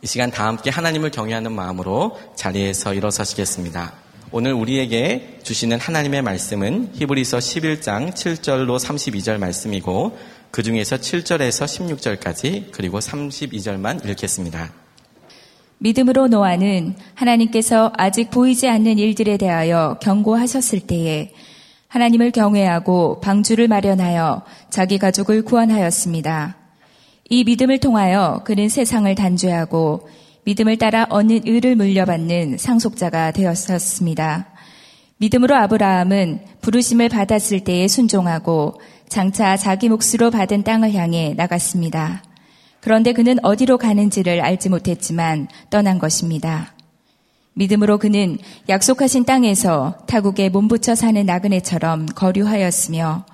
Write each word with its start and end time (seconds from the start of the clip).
이 0.00 0.06
시간 0.06 0.30
다 0.30 0.46
함께 0.46 0.70
하나님을 0.70 1.10
경외하는 1.10 1.50
마음으로 1.52 2.16
자리에서 2.36 2.94
일어서시겠습니다. 2.94 3.94
오늘 4.30 4.52
우리에게 4.52 5.40
주시는 5.42 5.80
하나님의 5.80 6.22
말씀은 6.22 6.90
히브리서 6.94 7.38
11장 7.38 8.12
7절로 8.12 8.78
32절 8.78 9.38
말씀이고 9.38 10.16
그 10.52 10.62
중에서 10.62 10.96
7절에서 10.98 11.98
16절까지 12.20 12.70
그리고 12.70 13.00
32절만 13.00 14.08
읽겠습니다. 14.08 14.70
믿음으로 15.78 16.28
노아는 16.28 16.94
하나님께서 17.14 17.92
아직 17.96 18.30
보이지 18.30 18.68
않는 18.68 18.98
일들에 18.98 19.36
대하여 19.36 19.98
경고하셨을 20.00 20.80
때에 20.80 21.32
하나님을 21.88 22.30
경외하고 22.30 23.20
방주를 23.20 23.66
마련하여 23.66 24.42
자기 24.70 24.98
가족을 24.98 25.42
구원하였습니다. 25.42 26.56
이 27.30 27.44
믿음을 27.44 27.78
통하여 27.78 28.40
그는 28.44 28.68
세상을 28.68 29.14
단죄하고 29.14 30.08
믿음을 30.44 30.78
따라 30.78 31.06
얻는 31.10 31.42
의를 31.44 31.76
물려받는 31.76 32.56
상속자가 32.56 33.32
되었었습니다. 33.32 34.46
믿음으로 35.18 35.54
아브라함은 35.54 36.40
부르심을 36.62 37.10
받았을 37.10 37.64
때에 37.64 37.86
순종하고 37.86 38.80
장차 39.08 39.58
자기 39.58 39.90
몫으로 39.90 40.30
받은 40.30 40.62
땅을 40.64 40.94
향해 40.94 41.34
나갔습니다. 41.36 42.22
그런데 42.80 43.12
그는 43.12 43.36
어디로 43.44 43.76
가는지를 43.76 44.40
알지 44.40 44.70
못했지만 44.70 45.48
떠난 45.68 45.98
것입니다. 45.98 46.72
믿음으로 47.52 47.98
그는 47.98 48.38
약속하신 48.70 49.24
땅에서 49.24 49.98
타국에 50.06 50.48
몸붙여 50.48 50.94
사는 50.94 51.26
나그네처럼 51.26 52.06
거류하였으며 52.06 53.26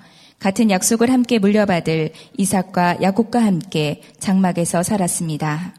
같은 0.45 0.69
약속을 0.69 1.11
함께 1.11 1.39
물려받을 1.39 2.11
이삭과 2.37 3.01
야곱과 3.01 3.43
함께 3.43 4.03
장막에서 4.19 4.83
살았습니다. 4.83 5.73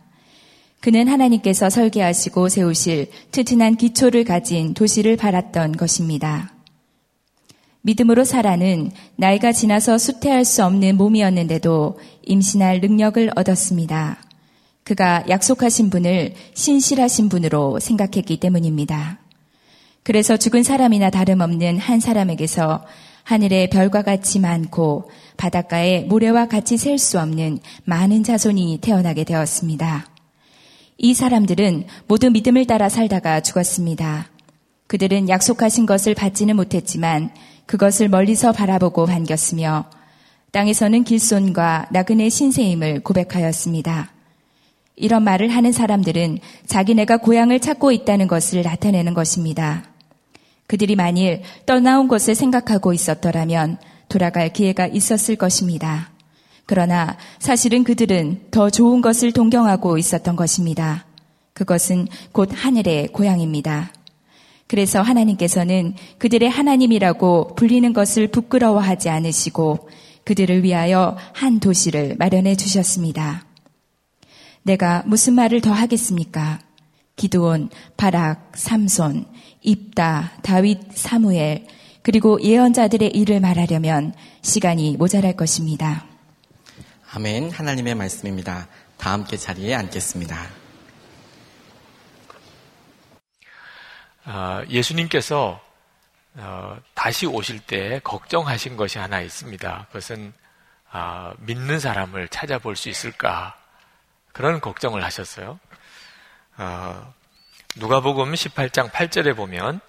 그는 0.81 1.07
하나님께서 1.07 1.71
설계하시고 1.71 2.49
세우실 2.49 3.13
튼튼한 3.31 3.77
기초를 3.77 4.25
가진 4.25 4.75
도시를 4.75 5.17
바랐던 5.17 5.77
것입니다. 5.77 6.53
믿음으로 7.83 8.25
사라는 8.25 8.91
나이가 9.15 9.53
지나서 9.53 9.99
수태할 9.99 10.45
수 10.45 10.65
없는 10.65 10.97
몸이었는데도 10.97 12.01
임신할 12.25 12.81
능력을 12.81 13.31
얻었습니다. 13.37 14.19
그가 14.83 15.23
약속하신 15.29 15.91
분을 15.91 16.35
신실하신 16.55 17.29
분으로 17.29 17.79
생각했기 17.79 18.41
때문입니다. 18.41 19.21
그래서 20.03 20.37
죽은 20.37 20.65
사람이나 20.65 21.11
다름없는 21.11 21.79
한 21.79 22.01
사람에게서 22.01 22.85
하늘의 23.27 23.71
별과 23.71 24.03
같이 24.03 24.39
많고 24.39 25.11
바닷가에 25.37 26.03
모래와 26.03 26.47
같이 26.47 26.77
셀 26.77 26.97
수 26.97 27.19
없는 27.19 27.59
많은 27.85 28.23
자손이 28.23 28.79
태어나게 28.81 29.25
되었습니다. 29.25 30.07
이 30.99 31.13
사람들은 31.13 31.87
모두 32.07 32.31
믿음을 32.31 32.67
따라 32.67 32.89
살다가 32.89 33.41
죽었습니다. 33.41 34.29
그들은 34.87 35.29
약속하신 35.29 35.87
것을 35.87 36.15
받지는 36.15 36.55
못했지만 36.55 37.31
그것을 37.67 38.09
멀리서 38.09 38.53
바라보고 38.53 39.07
반겼으며 39.07 39.87
땅에서는 40.53 41.03
길손과 41.03 41.89
나그네 41.91 42.29
신세임을 42.29 43.01
고백하였습니다. 43.01 44.13
이런 44.95 45.25
말을 45.25 45.49
하는 45.49 45.73
사람들은 45.73 46.39
자기네가 46.67 47.17
고향을 47.17 47.59
찾고 47.59 47.91
있다는 47.91 48.29
것을 48.29 48.63
나타내는 48.63 49.15
것입니다. 49.15 49.96
그들이 50.67 50.97
만일 50.97 51.43
떠나온 51.65 52.09
것을 52.09 52.35
생각하고 52.35 52.93
있었더라면 52.93 53.79
돌아갈 54.09 54.53
기회가 54.53 54.87
있었을 54.87 55.37
것입니다. 55.37 56.11
그러나 56.67 57.17
사실은 57.39 57.85
그들은 57.85 58.49
더 58.51 58.71
좋은 58.71 59.01
것을 59.01 59.33
동경하고 59.33 59.99
있었던 59.99 60.35
것입니다. 60.35 61.07
그것은 61.53 62.09
곧 62.33 62.51
하늘의 62.53 63.09
고향입니다. 63.09 63.93
그래서 64.67 65.01
하나님께서는 65.01 65.95
그들의 66.19 66.51
하나님이라고 66.51 67.55
불리는 67.55 67.93
것을 67.93 68.29
부끄러워하지 68.29 69.09
않으시고 69.09 69.89
그들을 70.25 70.65
위하여 70.65 71.17
한 71.33 71.61
도시를 71.61 72.17
마련해 72.19 72.57
주셨습니다. 72.57 73.47
내가 74.65 75.05
무슨 75.07 75.35
말을 75.35 75.61
더 75.61 75.71
하겠습니까? 75.71 76.59
기드온, 77.15 77.71
바락, 77.97 78.53
삼손, 78.57 79.25
입다, 79.67 80.33
다윗, 80.43 80.97
사무엘, 80.97 81.67
그리고 82.03 82.41
예언자들의 82.41 83.11
일을 83.11 83.41
말하려면 83.41 84.15
시간이 84.41 84.97
모자랄 84.97 85.37
것입니다. 85.37 86.07
아멘. 87.13 87.51
하나님의 87.51 87.97
말씀입니다. 87.97 88.69
다 88.97 89.13
함께 89.13 89.37
자리에 89.37 89.75
앉겠습니다. 89.75 90.37
아, 94.25 94.65
예수님께서 94.69 95.61
어, 96.35 96.77
다시 96.95 97.27
오실 97.27 97.61
때 97.61 98.01
걱정하신 98.05 98.77
것이 98.77 98.99
하나 98.99 99.21
있습니다. 99.21 99.87
그것은 99.89 100.33
아, 100.91 101.35
믿는 101.41 101.81
사람을 101.81 102.29
찾아볼 102.29 102.77
수 102.77 102.89
있을까 102.89 103.57
그런 104.33 104.61
걱정을 104.61 105.03
하셨어요. 105.03 105.59
어, 106.59 107.15
누가복음 107.79 108.33
18장 108.33 108.91
8절에 108.91 109.37
보면 109.37 109.81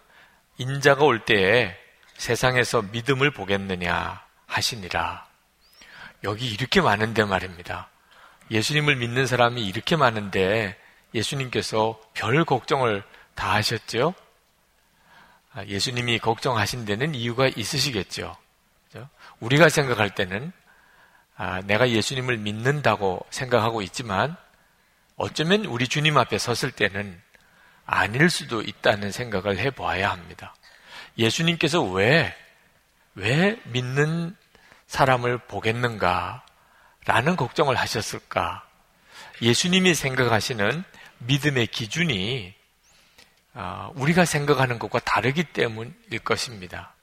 인자가 0.58 1.06
올 1.06 1.24
때에 1.24 1.74
세상에서 2.18 2.82
믿음을 2.82 3.32
보겠느냐 3.32 4.22
하시니라. 4.46 5.26
여기 6.26 6.52
이렇게 6.52 6.82
많은데 6.82 7.24
말입니다. 7.24 7.90
예수님을 8.52 8.98
믿는 8.98 9.26
사람이 9.26 9.66
이렇게 9.66 9.96
많은데 9.96 10.78
예수님께서 11.14 11.98
별 12.14 12.44
걱정을 12.44 13.04
다 13.36 13.54
하셨죠? 13.54 14.14
아, 15.54 15.64
예수님이 15.64 16.20
걱정하신 16.20 16.84
데는 16.84 17.16
이유가 17.16 17.48
있으시겠죠. 17.48 18.36
우리가 19.40 19.70
생각할 19.70 20.14
때는 20.14 20.52
아, 21.38 21.62
내가 21.62 21.90
예수님을 21.90 22.36
믿는다고 22.36 23.26
생각하고 23.30 23.82
있지만 23.84 24.36
어쩌면 25.16 25.64
우리 25.66 25.88
주님 25.88 26.18
앞에 26.18 26.38
섰을 26.38 26.72
때는 26.72 27.22
아닐 27.88 28.30
수도 28.30 28.62
있다는 28.62 29.12
생각을 29.12 29.58
해보아야 29.58 30.12
합니다. 30.12 30.54
예수님께서 31.18 31.82
왜, 31.82 32.36
왜 33.16 33.60
믿는 33.64 34.36
사람을 34.86 35.40
보겠는가? 35.40 36.44
라는 37.06 37.38
걱정을 37.38 37.76
하셨을까? 37.78 38.68
예수님이 39.42 39.96
생각하시는 39.96 40.84
믿음의 41.20 41.68
기준이 41.68 42.54
아, 43.54 43.90
우리가 43.96 44.26
생각하는 44.26 44.78
것과 44.78 45.00
다르기 45.00 45.46
때문일 45.46 46.20
것입니다. 46.24 46.94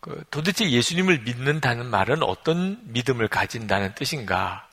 그, 0.00 0.24
도대체 0.30 0.68
예수님을 0.68 1.20
믿는다는 1.20 1.86
말은 1.86 2.22
어떤 2.22 2.80
믿음을 2.92 3.28
가진다는 3.28 3.94
뜻인가? 3.94 4.66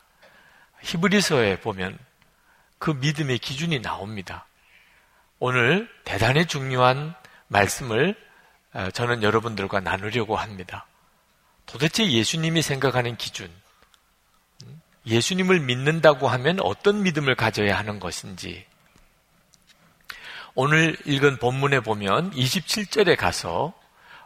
히브리서에 0.82 1.60
보면 1.60 1.98
그 2.84 2.92
믿음의 2.92 3.40
기준이 3.40 3.82
나옵니다. 3.82 4.46
오늘 5.40 5.88
대단히 6.04 6.46
중요한 6.46 7.16
말씀을 7.48 8.14
어, 8.74 8.92
저는 8.92 9.24
여러분들과 9.24 9.80
나누려고 9.80 10.36
합니다. 10.36 10.86
도대체 11.66 12.06
예수님이 12.06 12.62
생각하는 12.62 13.16
기준, 13.16 13.50
예수님을 15.06 15.62
믿는다고 15.62 16.28
하면 16.28 16.60
어떤 16.60 17.04
믿음을 17.04 17.36
가져야 17.36 17.78
하는 17.78 18.02
것인지, 18.02 18.66
오늘 20.54 20.98
읽은 21.06 21.38
본문에 21.38 21.80
보면 21.80 22.32
27절에 22.32 23.16
가서 23.16 23.74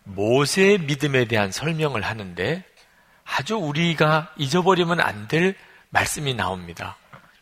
모세의 0.03 0.79
믿음에 0.79 1.25
대한 1.25 1.51
설명을 1.51 2.01
하는데 2.01 2.65
아주 3.23 3.55
우리가 3.57 4.33
잊어버리면 4.37 4.99
안 4.99 5.27
될 5.27 5.55
말씀이 5.89 6.33
나옵니다. 6.33 6.97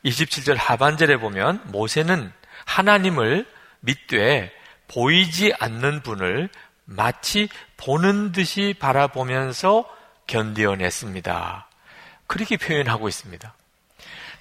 27절 0.06 0.56
하반절에 0.56 1.18
보면 1.18 1.62
모세는 1.66 2.32
하나님을 2.66 3.46
믿되 3.80 4.52
보이지 4.88 5.54
않는 5.60 6.04
분을 6.04 6.50
마치 6.86 7.50
보는 7.78 8.32
듯이 8.32 8.76
바라보면서 8.80 9.86
견디어냈습니다. 10.28 11.68
그렇게 12.28 12.58
표현하고 12.58 13.08
있습니다. 13.08 13.54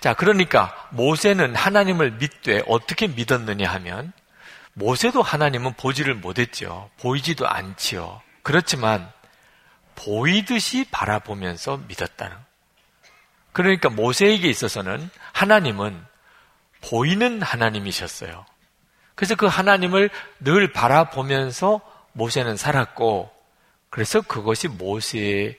자, 0.00 0.15
그러니까 0.15 0.89
모세는 0.91 1.55
하나님을 1.55 2.12
믿되 2.12 2.62
어떻게 2.67 3.06
믿었느냐 3.06 3.71
하면 3.73 4.12
모세도 4.75 5.23
하나님은 5.23 5.75
보지를 5.75 6.15
못했죠. 6.15 6.91
보이지도 7.00 7.49
않지요. 7.49 8.21
그렇지만 8.43 9.11
보이듯이 9.94 10.87
바라보면서 10.91 11.79
믿었다는. 11.89 12.37
그러니까 13.53 13.89
모세에게 13.89 14.49
있어서는 14.50 15.09
하나님은 15.35 16.01
보이는 16.81 17.43
하나님이셨어요. 17.43 18.47
그래서 19.15 19.35
그 19.35 19.47
하나님을 19.47 20.11
늘 20.41 20.73
바라보면서 20.73 21.81
모세는 22.13 22.57
살았고, 22.57 23.31
그래서 23.91 24.21
그것이 24.23 24.69
모세의 24.69 25.59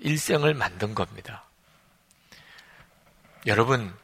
일생을 0.00 0.54
만든 0.54 0.94
겁니다. 0.94 1.44
여러분, 3.46 3.94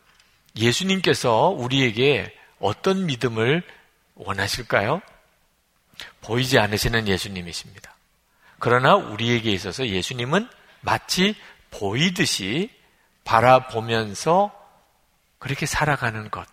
예수님께서 0.57 1.49
우리에게 1.49 2.33
어떤 2.61 3.07
믿음을 3.07 3.63
원하실까요? 4.15 5.03
보이지 6.21 6.59
않으시는 6.59 7.09
예수님이십니다. 7.09 7.95
그러나 8.61 8.95
우리에게 8.95 9.51
있어서 9.53 9.87
예수님은 9.87 10.49
마치 10.81 11.35
보이듯이 11.71 12.71
바라보면서 13.25 14.64
그렇게 15.45 15.67
살아가는 15.67 16.31
것. 16.31 16.47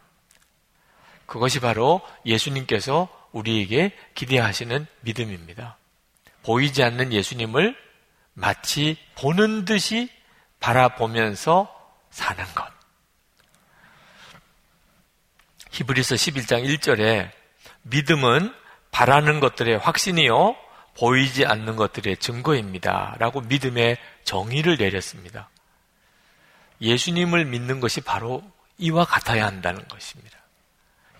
그것이 1.25 1.61
바로 1.61 2.01
예수님께서 2.25 3.07
우리에게 3.31 3.97
기대하시는 4.15 4.85
믿음입니다. 4.99 5.77
보이지 6.43 6.83
않는 6.83 7.13
예수님을 7.13 7.73
마치 8.33 8.97
보는 9.15 9.63
듯이 9.63 10.09
바라보면서 10.59 11.73
사는 12.09 12.43
것. 12.53 12.69
히브리서 15.69 16.15
11장 16.15 16.65
1절에 16.65 17.31
믿음은 17.83 18.53
바라는 18.91 19.39
것들의 19.39 19.77
확신이요 19.77 20.57
보이지 20.97 21.45
않는 21.45 21.77
것들의 21.77 22.17
증거입니다. 22.17 23.15
라고 23.19 23.39
믿음의 23.39 23.95
정의를 24.25 24.75
내렸습니다. 24.75 25.49
예수님을 26.81 27.45
믿는 27.45 27.79
것이 27.79 28.01
바로 28.01 28.43
이와 28.81 29.05
같아야 29.05 29.45
한다는 29.45 29.87
것입니다. 29.87 30.37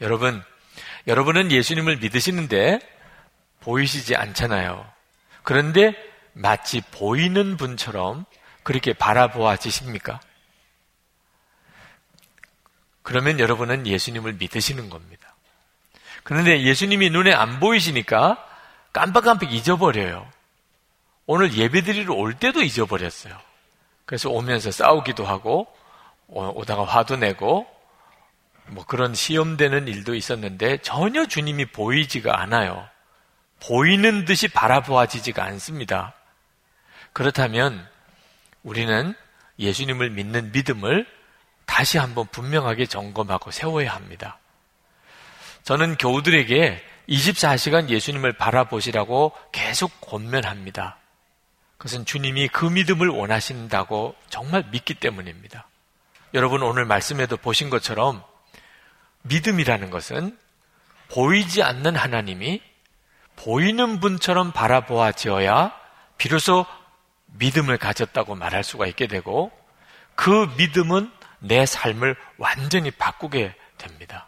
여러분, 0.02 0.44
여러분은 1.08 1.52
예수님을 1.52 1.98
믿으시는데 1.98 2.80
보이시지 3.62 4.16
않잖아요. 4.16 4.86
그런데 5.44 5.94
마치 6.34 6.82
보이는 6.82 7.58
분처럼 7.58 8.26
그렇게 8.64 8.94
바라보아지십니까? 8.94 10.20
그러면 13.04 13.40
여러분은 13.40 13.88
예수님을 13.88 14.34
믿으시는 14.34 14.90
겁니다. 14.90 15.36
그런데 16.24 16.62
예수님이 16.62 17.10
눈에 17.10 17.34
안 17.34 17.60
보이시니까 17.60 18.48
깜빡깜빡 18.94 19.54
잊어버려요. 19.54 20.30
오늘 21.26 21.54
예배드리러 21.54 22.14
올 22.14 22.34
때도 22.36 22.62
잊어버렸어요. 22.62 23.40
그래서 24.06 24.30
오면서 24.30 24.72
싸우기도 24.72 25.26
하고, 25.26 25.74
오다가 26.32 26.84
화도 26.86 27.18
내고, 27.18 27.68
뭐 28.68 28.86
그런 28.86 29.14
시험되는 29.14 29.88
일도 29.88 30.16
있었는데 30.16 30.78
전혀 30.78 31.26
주님이 31.26 31.66
보이지가 31.66 32.40
않아요. 32.42 32.88
보이는 33.60 34.26
듯이 34.26 34.48
바라보아지지가 34.48 35.44
않습니다. 35.44 36.14
그렇다면 37.14 37.86
우리는 38.64 39.14
예수님을 39.60 40.10
믿는 40.12 40.52
믿음을 40.52 41.06
다시 41.66 41.98
한번 41.98 42.28
분명하게 42.28 42.86
점검하고 42.86 43.52
세워야 43.52 43.94
합니다. 43.94 44.40
저는 45.64 45.98
교우들에게 45.98 46.82
24시간 47.10 47.90
예수님을 47.90 48.34
바라보시라고 48.34 49.34
계속 49.52 49.92
권면합니다. 50.02 50.98
그것은 51.78 52.06
주님이 52.06 52.48
그 52.48 52.66
믿음을 52.66 53.10
원하신다고 53.10 54.16
정말 54.30 54.64
믿기 54.72 54.94
때문입니다. 54.94 55.68
여러분 56.34 56.64
오늘 56.64 56.86
말씀에도 56.86 57.36
보신 57.36 57.70
것처럼 57.70 58.24
믿음이라는 59.24 59.90
것은 59.90 60.38
보이지 61.10 61.62
않는 61.62 61.96
하나님이 61.96 62.62
보이는 63.36 64.00
분처럼 64.00 64.52
바라보아지어야 64.52 65.74
비로소 66.18 66.66
믿음을 67.26 67.78
가졌다고 67.78 68.36
말할 68.36 68.64
수가 68.64 68.88
있게 68.88 69.08
되고 69.08 69.52
그 70.16 70.50
믿음은 70.58 71.12
내 71.40 71.66
삶을 71.66 72.16
완전히 72.38 72.92
바꾸게 72.92 73.56
됩니다. 73.78 74.28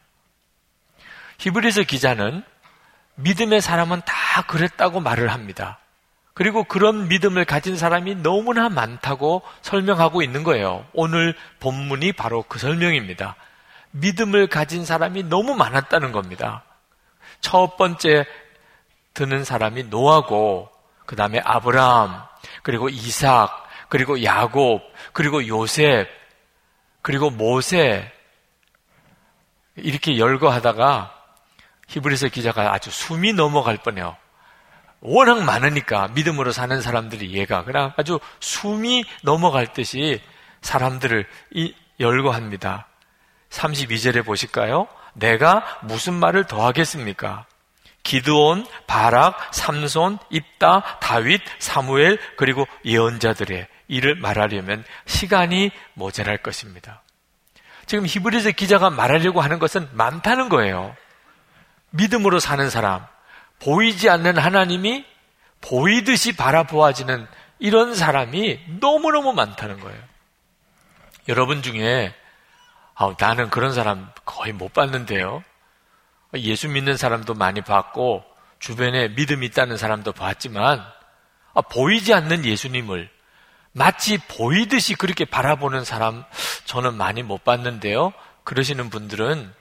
히브리서 1.38 1.84
기자는 1.84 2.44
믿음의 3.16 3.62
사람은 3.62 4.02
다 4.06 4.42
그랬다고 4.44 5.00
말을 5.00 5.32
합니다. 5.32 5.80
그리고 6.34 6.64
그런 6.64 7.08
믿음을 7.08 7.46
가진 7.46 7.78
사람이 7.78 8.16
너무나 8.16 8.70
많다고 8.70 9.44
설명하고 9.62 10.24
있는 10.24 10.44
거예요. 10.44 10.86
오늘 10.94 11.36
본문이 11.60 12.14
바로 12.14 12.44
그 12.48 12.58
설명입니다. 12.58 13.36
믿음을 13.92 14.48
가진 14.48 14.86
사람이 14.86 15.24
너무 15.24 15.54
많았다는 15.56 16.12
겁니다. 16.12 16.64
첫 17.42 17.78
번째 17.78 18.26
드는 19.14 19.44
사람이 19.44 19.84
노아고, 19.84 20.72
그 21.06 21.16
다음에 21.16 21.40
아브라함, 21.44 22.24
그리고 22.64 22.90
이삭, 22.90 23.68
그리고 23.90 24.24
야곱, 24.24 24.82
그리고 25.12 25.48
요셉, 25.48 26.10
그리고 27.04 27.30
모세, 27.30 28.12
이렇게 29.76 30.18
열거하다가 30.18 31.14
히브리서 31.90 32.30
기자가 32.30 32.74
아주 32.74 32.90
숨이 32.90 33.34
넘어갈 33.34 33.78
뻔해요. 33.78 34.16
워낙 35.04 35.44
많으니까 35.44 36.08
믿음으로 36.10 36.52
사는 36.54 36.82
사람들이 36.82 37.34
얘가 37.34 37.66
그냥 37.66 37.94
아주 37.98 38.20
숨이 38.40 39.04
넘어갈 39.22 39.74
듯이 39.74 40.22
사람들을 40.62 41.28
열거합니다. 42.00 42.88
32절에 43.50 44.26
보실까요? 44.26 44.88
내가 45.14 45.80
무슨 45.84 46.14
말을 46.14 46.46
더 46.46 46.66
하겠습니까? 46.66 47.46
기드온, 48.04 48.66
바락, 48.88 49.54
삼손, 49.54 50.20
입다, 50.30 50.82
다윗, 51.00 51.42
사무엘, 51.60 52.18
그리고 52.38 52.66
예언자들의 52.86 53.68
일을 53.90 54.16
말하려면 54.16 54.84
시간이 55.06 55.72
모자랄 55.94 56.38
것입니다. 56.38 57.02
지금 57.86 58.06
히브리서 58.06 58.52
기자가 58.52 58.90
말하려고 58.90 59.42
하는 59.42 59.60
것은 59.60 59.90
많다는 59.92 60.50
거예요. 60.50 60.96
믿음으로 61.92 62.40
사는 62.40 62.70
사람, 62.70 63.06
보이지 63.64 64.10
않는 64.10 64.38
하나님이 64.38 65.06
보이듯이 65.62 66.36
바라보아지는 66.36 67.26
이런 67.60 67.96
사람이 67.96 68.60
너무너무 68.82 69.32
많다는 69.32 69.80
거예요. 69.80 70.00
여러분 71.30 71.62
중에 71.62 72.14
아, 72.96 73.16
나는 73.18 73.50
그런 73.50 73.74
사람 73.74 74.12
거의 74.26 74.52
못 74.52 74.74
봤는데요. 74.74 75.44
예수 76.36 76.68
믿는 76.68 76.98
사람도 76.98 77.36
많이 77.36 77.62
봤고 77.62 78.24
주변에 78.60 79.10
믿음이 79.10 79.46
있다는 79.48 79.78
사람도 79.78 80.12
봤지만 80.12 80.84
아, 81.54 81.62
보이지 81.62 82.14
않는 82.14 82.44
예수님을 82.44 83.10
마치 83.72 84.18
보이듯이 84.18 84.94
그렇게 84.96 85.24
바라보는 85.26 85.86
사람 85.86 86.26
저는 86.66 86.96
많이 86.96 87.24
못 87.24 87.44
봤는데요. 87.46 88.12
그러시는 88.44 88.90
분들은 88.90 89.54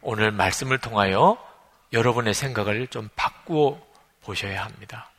오늘 0.00 0.30
말씀을 0.30 0.78
통하여 0.78 1.36
여러분의 1.92 2.34
생각을 2.34 2.86
좀 2.88 3.08
바꾸어 3.16 3.80
보셔야 4.22 4.64
합니다. 4.64 5.10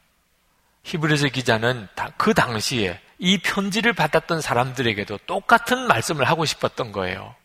히브리서 0.84 1.30
기자는 1.30 1.88
그 2.18 2.34
당시에 2.34 3.00
이 3.18 3.38
편지를 3.40 3.94
받았던 3.94 4.42
사람들에게도 4.42 5.20
똑같은 5.26 5.88
말씀을 5.88 6.26
하고 6.26 6.46
싶었던 6.46 6.92
거예요. 6.92 7.36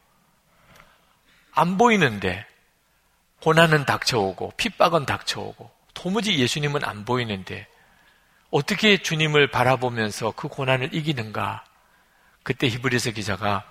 안 1.52 1.76
보이는데 1.78 2.46
고난은 3.40 3.84
닥쳐오고 3.84 4.52
핍박은 4.56 5.06
닥쳐오고 5.06 5.70
도무지 5.94 6.38
예수님은 6.38 6.84
안 6.84 7.04
보이는데 7.04 7.66
어떻게 8.50 8.98
주님을 8.98 9.50
바라보면서 9.50 10.32
그 10.36 10.48
고난을 10.48 10.94
이기는가? 10.94 11.64
그때 12.42 12.68
히브리서 12.68 13.10
기자가 13.12 13.64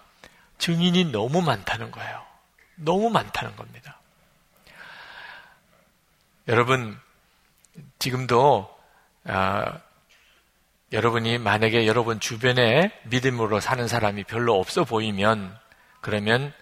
증인이 0.58 1.06
너무 1.06 1.42
많다는 1.42 1.92
거예요. 1.92 2.22
너무 2.76 3.10
많다는 3.10 3.56
겁니다. 3.56 4.00
여러분 6.48 7.00
지금도 8.00 8.70
아, 9.26 9.80
여러분이 10.92 11.38
만약에 11.38 11.88
여러분 11.88 12.20
주변에 12.20 12.92
믿음으로 13.06 13.60
사는 13.60 13.88
사람이 13.88 14.26
별로 14.26 14.60
없어 14.60 14.84
보이면 14.84 15.58
그러면 16.02 16.54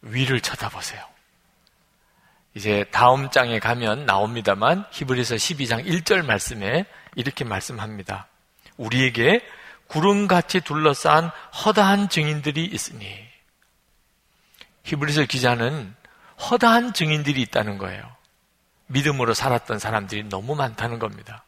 위를 0.00 0.40
쳐다보세요. 0.40 1.04
이제 2.54 2.84
다음 2.90 3.30
장에 3.30 3.58
가면 3.58 4.06
나옵니다만 4.06 4.86
히브리서 4.90 5.34
12장 5.34 5.84
1절 5.84 6.24
말씀에 6.24 6.86
이렇게 7.16 7.44
말씀합니다. 7.44 8.28
우리에게 8.78 9.46
구름같이 9.88 10.60
둘러싼 10.60 11.30
허다한 11.64 12.08
증인들이 12.08 12.64
있으니 12.64 13.14
히브리서 14.84 15.24
기자는 15.24 15.94
허다한 16.50 16.94
증인들이 16.94 17.42
있다는 17.42 17.76
거예요. 17.76 18.15
믿음으로 18.86 19.34
살았던 19.34 19.78
사람들이 19.78 20.24
너무 20.24 20.54
많다는 20.54 20.98
겁니다. 20.98 21.44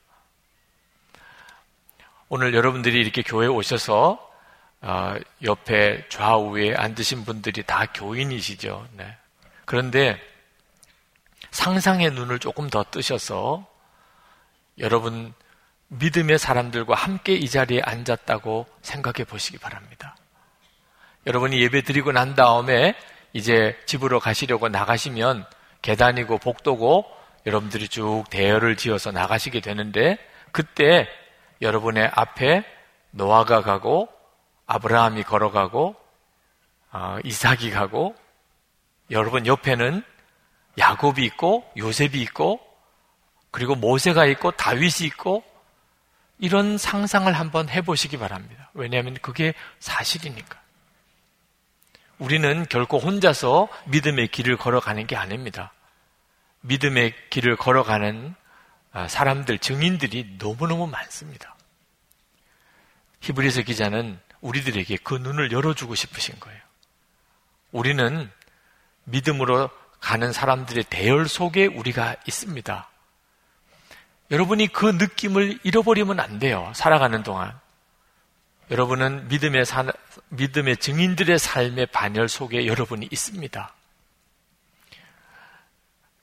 오늘 2.28 2.54
여러분들이 2.54 3.00
이렇게 3.00 3.23
교회에 3.23 3.49
오셔서 3.49 4.26
어, 4.80 5.16
옆에 5.42 6.07
좌우에 6.09 6.75
앉으신 6.75 7.25
분들이 7.25 7.62
다 7.62 7.87
교인이시죠. 7.87 8.87
네. 8.92 9.16
그런데 9.64 10.21
상상의 11.50 12.11
눈을 12.12 12.38
조금 12.38 12.71
더 12.71 12.85
뜨셔서 12.85 13.66
여러분 14.78 15.33
믿음의 15.88 16.38
사람들과 16.38 16.95
함께 16.95 17.35
이 17.35 17.49
자리에 17.49 17.80
앉았다고 17.83 18.66
생각해 18.83 19.25
보시기 19.25 19.59
바랍니다. 19.59 20.16
여러분이 21.26 21.61
예배 21.61 21.83
드리고 21.83 22.12
난 22.12 22.35
다음에 22.35 22.95
이제 23.33 23.76
집으로 23.87 24.21
가시려고 24.21 24.68
나가시면 24.68 25.45
계단이고 25.83 26.38
복도고 26.38 27.17
여러분들이 27.49 27.88
쭉 27.88 28.25
대열을 28.28 28.76
지어서 28.76 29.11
나가시게 29.11 29.61
되는데 29.61 30.19
그때 30.52 31.09
여러분의 31.62 32.11
앞에 32.14 32.62
노아가 33.11 33.62
가고 33.62 34.09
아브라함이 34.67 35.23
걸어가고 35.23 35.97
어, 36.93 37.19
이삭이 37.25 37.71
가고 37.71 38.14
여러분 39.11 39.47
옆에는 39.47 40.02
야곱이 40.78 41.25
있고 41.25 41.64
요셉이 41.78 42.21
있고 42.21 42.61
그리고 43.50 43.75
모세가 43.75 44.26
있고 44.26 44.50
다윗이 44.50 45.07
있고 45.07 45.43
이런 46.38 46.76
상상을 46.76 47.33
한번 47.33 47.71
해보시기 47.71 48.19
바랍니다. 48.19 48.71
왜냐하면 48.75 49.17
그게 49.23 49.55
사실이니까. 49.81 50.61
우리는 52.19 52.67
결코 52.69 52.99
혼자서 52.99 53.69
믿음의 53.87 54.28
길을 54.28 54.59
걸어가는 54.59 55.07
게 55.07 55.17
아닙니다. 55.17 55.73
믿음의 56.61 57.15
길을 57.31 57.57
걸어가는 57.57 58.35
아, 58.93 59.07
사람들, 59.09 59.59
증인들이 59.59 60.37
너무너무 60.38 60.87
많습니다. 60.87 61.55
히브리서 63.21 63.62
기자는 63.62 64.19
우리들에게 64.41 64.97
그 65.03 65.15
눈을 65.15 65.53
열어주고 65.53 65.95
싶으신 65.95 66.38
거예요. 66.41 66.61
우리는 67.73 68.31
믿음으로 69.05 69.71
가는 70.00 70.33
사람들의 70.33 70.85
대열 70.85 71.29
속에 71.29 71.67
우리가 71.67 72.17
있습니다. 72.27 72.88
여러분이 74.31 74.69
그 74.69 74.87
느낌을 74.87 75.59
잃어버리면 75.62 76.21
안 76.21 76.38
돼요. 76.38 76.71
살아가는 76.75 77.23
동안. 77.23 77.59
여러분은 78.71 79.29
믿음의, 79.29 79.65
사, 79.65 79.87
믿음의 80.29 80.77
증인들의 80.77 81.38
삶의 81.38 81.87
반열 81.87 82.29
속에 82.29 82.67
여러분이 82.67 83.09
있습니다. 83.11 83.75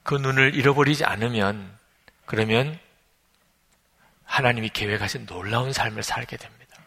그 0.05 0.13
눈을 0.13 0.53
잃어버리지 0.53 1.03
않으면, 1.03 1.77
그러면 2.25 2.77
하나님이 4.23 4.69
계획하신 4.69 5.25
놀라운 5.25 5.73
삶을 5.73 6.03
살게 6.03 6.37
됩니다. 6.37 6.77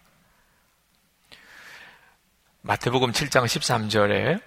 마태복음 2.62 3.10
7장 3.10 3.44
13절에 3.44 4.40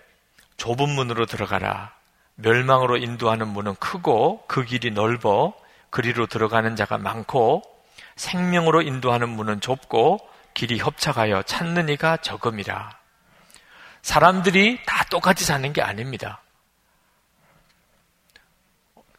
좁은 0.56 0.88
문으로 0.88 1.26
들어가라. 1.26 1.94
멸망으로 2.36 2.96
인도하는 2.96 3.50
문은 3.50 3.76
크고 3.76 4.46
그 4.48 4.64
길이 4.64 4.92
넓어 4.92 5.54
그리로 5.90 6.28
들어가는 6.28 6.78
자가 6.78 6.98
많고 6.98 7.64
생명으로 8.16 8.84
인도하는 8.84 9.28
문은 9.28 9.60
좁고 9.60 10.20
길이 10.54 10.80
협착하여 10.80 11.44
찾는 11.44 11.90
이가 11.90 12.18
적음이라. 12.18 12.98
사람들이 14.02 14.80
다 14.86 15.04
똑같이 15.10 15.44
사는 15.44 15.74
게 15.74 15.82
아닙니다. 15.82 16.41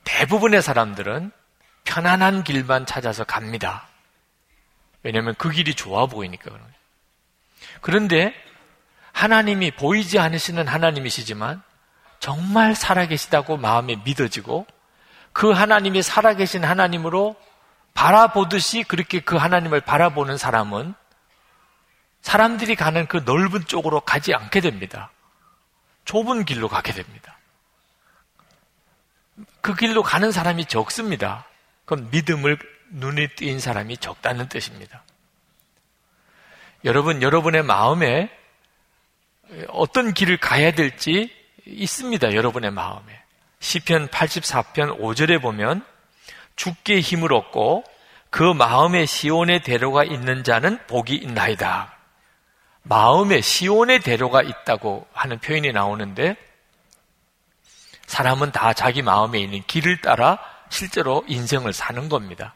대부분의 0.04 0.62
사람들은 0.62 1.32
편안한 1.84 2.44
길만 2.44 2.86
찾아서 2.86 3.24
갑니다. 3.24 3.88
왜냐하면 5.02 5.34
그 5.36 5.50
길이 5.50 5.74
좋아 5.74 6.06
보이니까 6.06 6.44
그런 6.44 6.58
거예요. 6.60 6.74
그런데 7.80 8.34
하나님이 9.12 9.72
보이지 9.72 10.18
않으시는 10.18 10.68
하나님이시지만 10.68 11.62
정말 12.20 12.74
살아계시다고 12.74 13.56
마음에 13.56 13.96
믿어지고 14.04 14.66
그 15.32 15.50
하나님이 15.50 16.02
살아계신 16.02 16.64
하나님으로 16.64 17.36
바라보듯이 17.94 18.84
그렇게 18.84 19.20
그 19.20 19.36
하나님을 19.36 19.80
바라보는 19.80 20.38
사람은 20.38 20.94
사람들이 22.22 22.76
가는 22.76 23.06
그 23.06 23.22
넓은 23.24 23.66
쪽으로 23.66 24.00
가지 24.00 24.32
않게 24.34 24.60
됩니다. 24.60 25.10
좁은 26.04 26.44
길로 26.44 26.68
가게 26.68 26.92
됩니다. 26.92 27.36
그 29.60 29.74
길로 29.74 30.02
가는 30.02 30.32
사람이 30.32 30.66
적습니다. 30.66 31.46
그건 31.84 32.10
믿음을 32.10 32.58
눈에 32.90 33.28
띈 33.36 33.58
사람이 33.60 33.98
적다는 33.98 34.48
뜻입니다. 34.48 35.02
여러분, 36.84 37.22
여러분의 37.22 37.62
마음에 37.62 38.30
어떤 39.68 40.12
길을 40.12 40.38
가야 40.38 40.72
될지 40.72 41.30
있습니다. 41.66 42.34
여러분의 42.34 42.70
마음에. 42.70 43.22
시편 43.60 44.08
84편 44.08 44.98
5절에 44.98 45.40
보면 45.40 45.84
죽게 46.56 47.00
힘을 47.00 47.32
얻고 47.32 47.84
그 48.30 48.42
마음에 48.42 49.06
시온의 49.06 49.62
대로가 49.62 50.04
있는 50.04 50.42
자는 50.42 50.78
복이 50.86 51.14
있나이다. 51.14 51.96
마음에 52.82 53.40
시온의 53.40 54.00
대로가 54.00 54.42
있다고 54.42 55.06
하는 55.12 55.38
표현이 55.38 55.72
나오는데 55.72 56.36
사람은 58.12 58.52
다 58.52 58.74
자기 58.74 59.00
마음에 59.00 59.40
있는 59.40 59.62
길을 59.66 60.02
따라 60.02 60.38
실제로 60.68 61.24
인생을 61.28 61.72
사는 61.72 62.10
겁니다. 62.10 62.54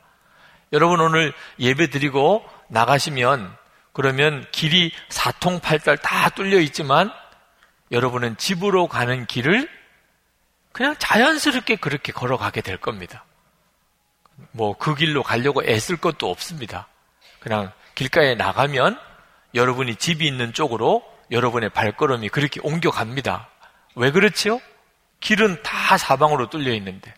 여러분 0.75 1.01
오늘 1.01 1.33
예배 1.59 1.89
드리고 1.89 2.47
나가시면 2.69 3.57
그러면 3.95 4.45
길이 4.53 4.93
사통팔달 5.09 5.97
다 5.97 6.29
뚫려 6.29 6.59
있지만 6.61 7.11
여러분은 7.91 8.37
집으로 8.37 8.87
가는 8.87 9.25
길을 9.25 9.67
그냥 10.73 10.95
자연스럽게 10.99 11.77
그렇게 11.77 12.13
걸어가게 12.13 12.61
될 12.61 12.77
겁니다. 12.77 13.25
뭐 14.53 14.75
그 14.75 14.95
길로 14.95 15.23
가려고 15.23 15.65
애쓸 15.65 15.97
것도 15.97 16.31
없습니다. 16.31 16.87
그냥 17.41 17.73
길가에 17.95 18.35
나가면 18.35 19.01
여러분이 19.55 19.97
집이 19.97 20.27
있는 20.27 20.53
쪽으로 20.53 21.03
여러분의 21.31 21.71
발걸음이 21.71 22.29
그렇게 22.29 22.61
옮겨갑니다. 22.63 23.49
왜 23.95 24.11
그렇지요? 24.11 24.61
길은 25.21 25.63
다 25.63 25.97
사방으로 25.97 26.51
뚫려 26.51 26.73
있는데 26.75 27.13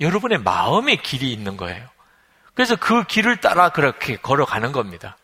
여러분의 0.00 0.38
마음의 0.38 1.02
길이 1.02 1.32
있는 1.32 1.56
거예요. 1.56 1.88
그래서 2.54 2.76
그 2.76 3.04
길을 3.04 3.40
따라 3.40 3.68
그렇게 3.70 4.16
걸어가는 4.16 4.72
겁니다. 4.72 5.16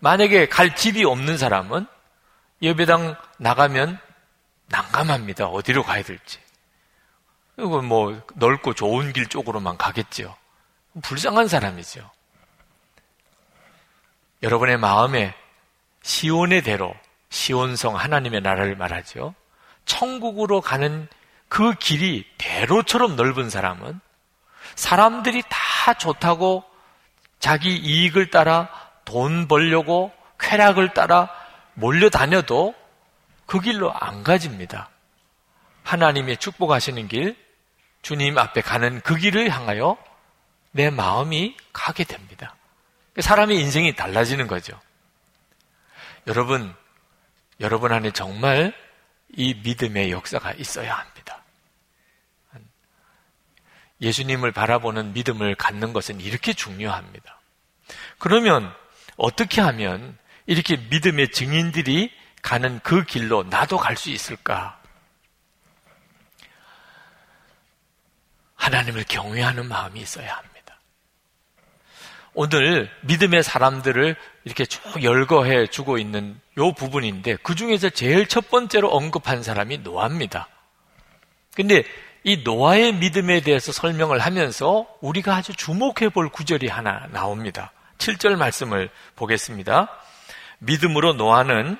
만약에 0.00 0.48
갈 0.48 0.74
집이 0.76 1.04
없는 1.04 1.38
사람은 1.38 1.86
예배당 2.62 3.16
나가면 3.38 3.98
난감합니다. 4.68 5.46
어디로 5.46 5.82
가야 5.82 6.02
될지. 6.02 6.38
이거 7.58 7.80
뭐 7.82 8.20
넓고 8.34 8.74
좋은 8.74 9.12
길 9.12 9.26
쪽으로만 9.26 9.76
가겠죠. 9.76 10.36
불쌍한 11.02 11.48
사람이죠. 11.48 12.10
여러분의 14.42 14.76
마음에 14.76 15.34
시온의 16.02 16.62
대로 16.62 16.94
시온성 17.30 17.96
하나님의 17.96 18.42
나라를 18.42 18.76
말하죠. 18.76 19.34
천국으로 19.86 20.60
가는 20.60 21.08
그 21.48 21.74
길이 21.74 22.26
대로처럼 22.38 23.16
넓은 23.16 23.48
사람은 23.48 24.00
사람들이 24.74 25.42
다 25.48 25.94
좋다고 25.94 26.64
자기 27.38 27.74
이익을 27.76 28.30
따라 28.30 28.68
돈 29.04 29.48
벌려고 29.48 30.12
쾌락을 30.38 30.92
따라 30.92 31.30
몰려다녀도 31.74 32.74
그 33.46 33.60
길로 33.60 33.92
안 33.94 34.24
가집니다. 34.24 34.90
하나님의 35.84 36.38
축복하시는 36.38 37.06
길, 37.06 37.36
주님 38.02 38.36
앞에 38.38 38.60
가는 38.60 39.00
그 39.02 39.16
길을 39.16 39.50
향하여 39.50 39.96
내 40.72 40.90
마음이 40.90 41.56
가게 41.72 42.04
됩니다. 42.04 42.56
사람의 43.18 43.58
인생이 43.60 43.94
달라지는 43.94 44.48
거죠. 44.48 44.78
여러분, 46.26 46.74
여러분 47.60 47.92
안에 47.92 48.10
정말 48.10 48.74
이 49.34 49.54
믿음의 49.54 50.10
역사가 50.10 50.52
있어야 50.52 50.94
합니다. 50.94 51.42
예수님을 54.00 54.52
바라보는 54.52 55.14
믿음을 55.14 55.54
갖는 55.54 55.92
것은 55.92 56.20
이렇게 56.20 56.52
중요합니다. 56.52 57.40
그러면 58.18 58.72
어떻게 59.16 59.60
하면 59.62 60.18
이렇게 60.46 60.76
믿음의 60.76 61.30
증인들이 61.32 62.12
가는 62.42 62.78
그 62.80 63.04
길로 63.04 63.42
나도 63.44 63.78
갈 63.78 63.96
수 63.96 64.10
있을까? 64.10 64.80
하나님을 68.54 69.04
경외하는 69.04 69.66
마음이 69.66 70.00
있어야 70.00 70.36
합니다. 70.36 70.55
오늘 72.38 72.90
믿음의 73.00 73.42
사람들을 73.42 74.14
이렇게 74.44 74.66
쭉 74.66 75.02
열거해 75.02 75.68
주고 75.68 75.96
있는 75.96 76.38
요 76.58 76.72
부분인데 76.72 77.36
그 77.36 77.54
중에서 77.54 77.88
제일 77.88 78.26
첫 78.26 78.50
번째로 78.50 78.90
언급한 78.90 79.42
사람이 79.42 79.78
노아입니다. 79.78 80.46
근데 81.54 81.82
이 82.24 82.42
노아의 82.44 82.92
믿음에 82.96 83.40
대해서 83.40 83.72
설명을 83.72 84.18
하면서 84.18 84.86
우리가 85.00 85.34
아주 85.34 85.54
주목해 85.54 86.10
볼 86.12 86.28
구절이 86.28 86.68
하나 86.68 87.06
나옵니다. 87.10 87.72
7절 87.96 88.36
말씀을 88.36 88.90
보겠습니다. 89.14 89.88
믿음으로 90.58 91.14
노아는 91.14 91.78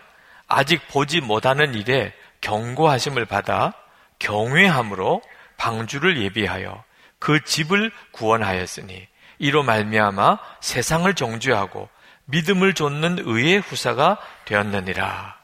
아직 0.49 0.89
보지 0.89 1.21
못하는 1.21 1.75
일에 1.75 2.15
경고하심을 2.41 3.27
받아 3.27 3.75
경외함으로 4.21 5.21
방주를 5.59 6.23
예비하여 6.23 6.83
그 7.19 7.45
집을 7.45 7.91
구원하였으니 8.13 9.07
이로 9.39 9.63
말미암아 9.63 10.39
세상을 10.61 11.13
정죄하고 11.15 11.89
믿음을 12.27 12.75
좇는 12.75 13.19
의의 13.21 13.59
후사가 13.61 14.19
되었느니라. 14.45 15.37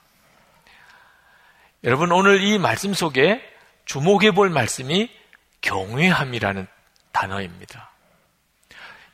여러분 1.85 2.13
오늘 2.13 2.43
이 2.43 2.59
말씀 2.59 2.95
속에 2.95 3.43
주목해 3.85 4.33
볼 4.33 4.51
말씀이 4.51 5.11
경외함이라는 5.61 6.67
단어입니다. 7.13 7.91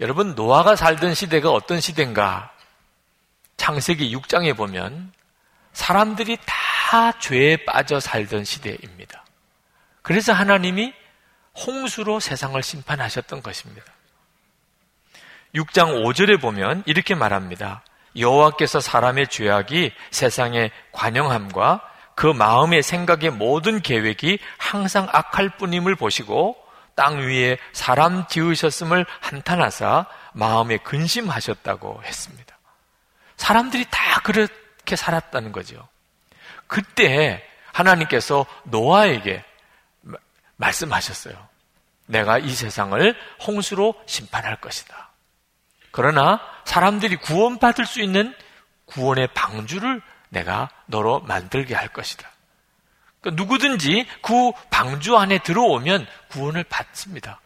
여러분 0.00 0.34
노아가 0.34 0.76
살던 0.76 1.14
시대가 1.14 1.50
어떤 1.50 1.80
시대인가? 1.80 2.52
창세기 3.56 4.14
6장에 4.16 4.56
보면 4.56 5.12
사람들이 5.72 6.38
다 6.46 7.12
죄에 7.18 7.64
빠져 7.64 8.00
살던 8.00 8.44
시대입니다. 8.44 9.24
그래서 10.02 10.32
하나님이 10.32 10.94
홍수로 11.66 12.20
세상을 12.20 12.62
심판하셨던 12.62 13.42
것입니다. 13.42 13.92
6장 15.58 16.04
5절에 16.04 16.40
보면 16.40 16.82
이렇게 16.86 17.14
말합니다. 17.14 17.82
여호와께서 18.16 18.80
사람의 18.80 19.28
죄악이 19.28 19.92
세상에 20.10 20.70
관영함과 20.92 21.82
그 22.14 22.26
마음의 22.26 22.82
생각의 22.82 23.30
모든 23.30 23.80
계획이 23.80 24.38
항상 24.56 25.08
악할 25.12 25.50
뿐임을 25.56 25.94
보시고 25.94 26.56
땅 26.94 27.18
위에 27.18 27.58
사람 27.72 28.26
지으셨음을 28.26 29.06
한탄하사 29.20 30.06
마음에 30.32 30.78
근심하셨다고 30.78 32.02
했습니다. 32.04 32.58
사람들이 33.36 33.86
다 33.88 34.20
그렇게 34.24 34.96
살았다는 34.96 35.52
거죠. 35.52 35.86
그때 36.66 37.44
하나님께서 37.72 38.46
노아에게 38.64 39.44
말씀하셨어요. 40.56 41.36
내가 42.06 42.38
이 42.38 42.50
세상을 42.50 43.14
홍수로 43.46 43.94
심판할 44.06 44.56
것이다. 44.56 45.07
그러나 45.98 46.38
사람들이 46.64 47.16
구원받을 47.16 47.84
수 47.84 48.00
있는 48.00 48.32
구원의 48.84 49.34
방주를 49.34 50.00
내가 50.28 50.70
너로 50.86 51.18
만들게 51.22 51.74
할 51.74 51.88
것이다. 51.88 52.30
그러니까 53.20 53.42
누구든지 53.42 54.06
그 54.22 54.52
방주 54.70 55.16
안에 55.16 55.38
들어오면 55.38 56.06
구원을 56.28 56.62
받습니다. 56.62 57.40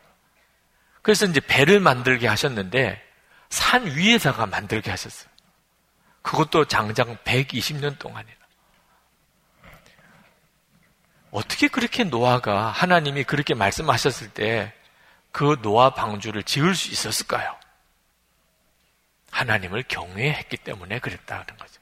그래서 1.01 1.25
이제 1.25 1.41
배를 1.41 1.81
만들게 1.81 2.29
하셨는데 2.29 3.03
산 3.49 3.87
위에다가 3.87 4.45
만들게 4.45 4.91
하셨어요. 4.91 5.31
그것도 6.21 6.67
장장 6.67 7.17
120년 7.25 7.99
동안이라. 7.99 8.37
어떻게 11.31 11.69
그렇게 11.69 12.05
노아가 12.05 12.67
하나님이 12.69 13.25
그렇게 13.25 13.55
말씀하셨을 13.55 14.29
때 14.35 14.75
그 15.31 15.57
노아 15.63 15.95
방주를 15.95 16.43
지을 16.43 16.75
수 16.75 16.91
있었을까요? 16.93 17.57
하나님을 19.33 19.83
경외했기 19.89 20.59
때문에 20.59 21.01
그랬다는 21.01 21.45
거죠. 21.59 21.81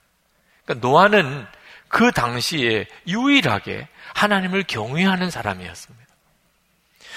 그러니까 0.65 0.89
노아는 0.89 1.47
그 1.89 2.13
당시에 2.13 2.87
유일하게 3.07 3.89
하나님을 4.15 4.63
경외하는 4.63 5.31
사람이었습니다. 5.31 6.07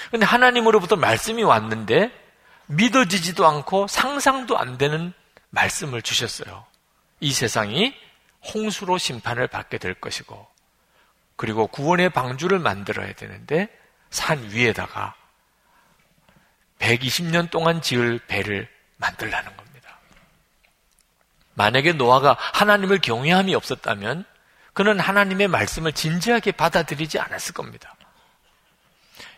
그런데 0.08 0.26
하나님으로부터 0.26 0.96
말씀이 0.96 1.42
왔는데 1.42 2.10
믿어지지도 2.66 3.46
않고 3.46 3.86
상상도 3.86 4.58
안 4.58 4.76
되는 4.76 5.12
말씀을 5.50 6.02
주셨어요. 6.02 6.66
이 7.20 7.32
세상이 7.32 7.94
홍수로 8.52 8.98
심판을 8.98 9.46
받게 9.46 9.78
될 9.78 9.94
것이고 9.94 10.46
그리고 11.36 11.68
구원의 11.68 12.10
방주를 12.10 12.58
만들어야 12.58 13.12
되는데 13.12 13.68
산 14.10 14.50
위에다가 14.50 15.14
120년 16.80 17.50
동안 17.50 17.80
지을 17.80 18.20
배를 18.26 18.68
만들라는 18.96 19.44
겁니다. 19.56 19.63
만약에 21.54 21.92
노아가 21.92 22.36
하나님을 22.38 22.98
경외함이 23.00 23.54
없었다면 23.54 24.24
그는 24.72 24.98
하나님의 24.98 25.48
말씀을 25.48 25.92
진지하게 25.92 26.52
받아들이지 26.52 27.18
않았을 27.18 27.54
겁니다. 27.54 27.94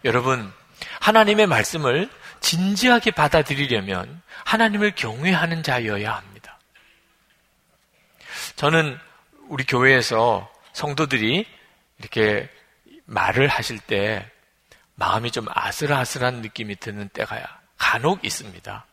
여러분, 0.05 0.53
하나님의 1.01 1.47
말씀을 1.47 2.09
진지하게 2.41 3.11
받아들이려면 3.11 4.23
하나님을 4.45 4.95
경외하는 4.95 5.63
자여야 5.63 6.15
합니다. 6.15 6.59
저는 8.57 8.99
우리 9.49 9.65
교회에서 9.65 10.51
성도들이 10.73 11.47
이렇게 11.99 12.49
말을 13.05 13.49
하실 13.49 13.79
때 13.79 14.31
마음이 14.95 15.31
좀 15.31 15.47
아슬아슬한 15.49 16.41
느낌이 16.43 16.77
드는 16.77 17.09
때가 17.11 17.61
간혹 17.77 18.25
있습니다. 18.25 18.87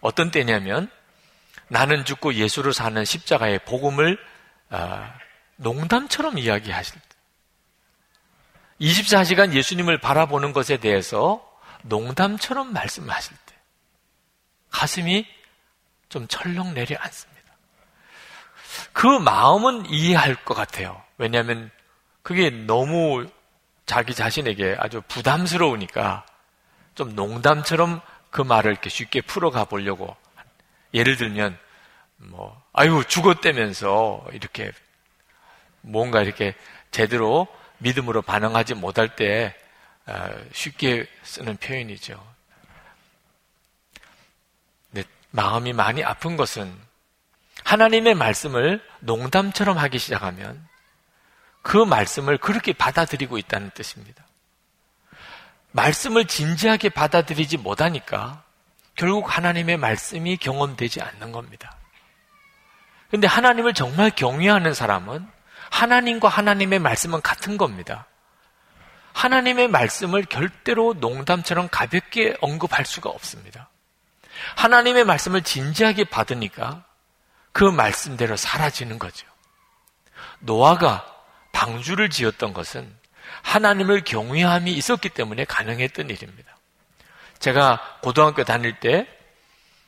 어떤 0.00 0.30
때냐면 0.30 0.90
나는 1.72 2.04
죽고 2.04 2.34
예수로 2.34 2.72
사는 2.72 3.02
십자가의 3.02 3.60
복음을 3.60 4.18
어, 4.68 5.14
농담처럼 5.56 6.36
이야기하실 6.36 7.00
때 7.00 7.08
24시간 8.82 9.54
예수님을 9.54 9.98
바라보는 9.98 10.52
것에 10.52 10.76
대해서 10.76 11.42
농담처럼 11.84 12.74
말씀하실 12.74 13.36
때 13.46 13.54
가슴이 14.70 15.26
좀 16.10 16.28
철렁 16.28 16.74
내려앉습니다. 16.74 17.42
그 18.92 19.06
마음은 19.06 19.86
이해할 19.86 20.44
것 20.44 20.52
같아요. 20.52 21.02
왜냐하면 21.16 21.70
그게 22.22 22.50
너무 22.50 23.26
자기 23.86 24.14
자신에게 24.14 24.76
아주 24.78 25.00
부담스러우니까 25.08 26.26
좀 26.94 27.14
농담처럼 27.14 28.02
그 28.30 28.42
말을 28.42 28.72
이렇게 28.72 28.90
쉽게 28.90 29.22
풀어가 29.22 29.64
보려고 29.64 30.14
예를 30.94 31.16
들면 31.16 31.58
뭐 32.16 32.62
아유 32.72 33.02
죽었다면서 33.06 34.26
이렇게 34.32 34.72
뭔가 35.80 36.22
이렇게 36.22 36.54
제대로 36.90 37.48
믿음으로 37.78 38.22
반응하지 38.22 38.74
못할 38.74 39.16
때 39.16 39.56
어, 40.06 40.28
쉽게 40.52 41.06
쓰는 41.22 41.56
표현이죠. 41.56 42.32
마음이 45.32 45.72
많이 45.72 46.04
아픈 46.04 46.36
것은 46.36 46.72
하나님의 47.64 48.14
말씀을 48.14 48.82
농담처럼 49.00 49.78
하기 49.78 49.98
시작하면 49.98 50.66
그 51.62 51.76
말씀을 51.76 52.38
그렇게 52.38 52.72
받아들이고 52.72 53.38
있다는 53.38 53.70
뜻입니다. 53.70 54.24
말씀을 55.70 56.26
진지하게 56.26 56.90
받아들이지 56.90 57.56
못하니까 57.56 58.44
결국 58.94 59.36
하나님의 59.36 59.76
말씀이 59.76 60.36
경험되지 60.36 61.00
않는 61.00 61.32
겁니다. 61.32 61.76
근데 63.10 63.26
하나님을 63.26 63.74
정말 63.74 64.10
경외하는 64.10 64.74
사람은 64.74 65.26
하나님과 65.70 66.28
하나님의 66.28 66.78
말씀은 66.78 67.20
같은 67.20 67.56
겁니다. 67.56 68.06
하나님의 69.12 69.68
말씀을 69.68 70.24
결대로 70.24 70.94
농담처럼 70.94 71.68
가볍게 71.70 72.36
언급할 72.40 72.86
수가 72.86 73.10
없습니다. 73.10 73.68
하나님의 74.56 75.04
말씀을 75.04 75.42
진지하게 75.42 76.04
받으니까 76.04 76.84
그 77.52 77.64
말씀대로 77.64 78.36
사라지는 78.36 78.98
거죠. 78.98 79.26
노아가 80.40 81.06
방주를 81.52 82.10
지었던 82.10 82.52
것은 82.52 82.94
하나님을 83.42 84.04
경외함이 84.04 84.72
있었기 84.72 85.10
때문에 85.10 85.44
가능했던 85.44 86.10
일입니다. 86.10 86.51
제가 87.42 87.98
고등학교 88.02 88.44
다닐 88.44 88.78
때 88.78 89.06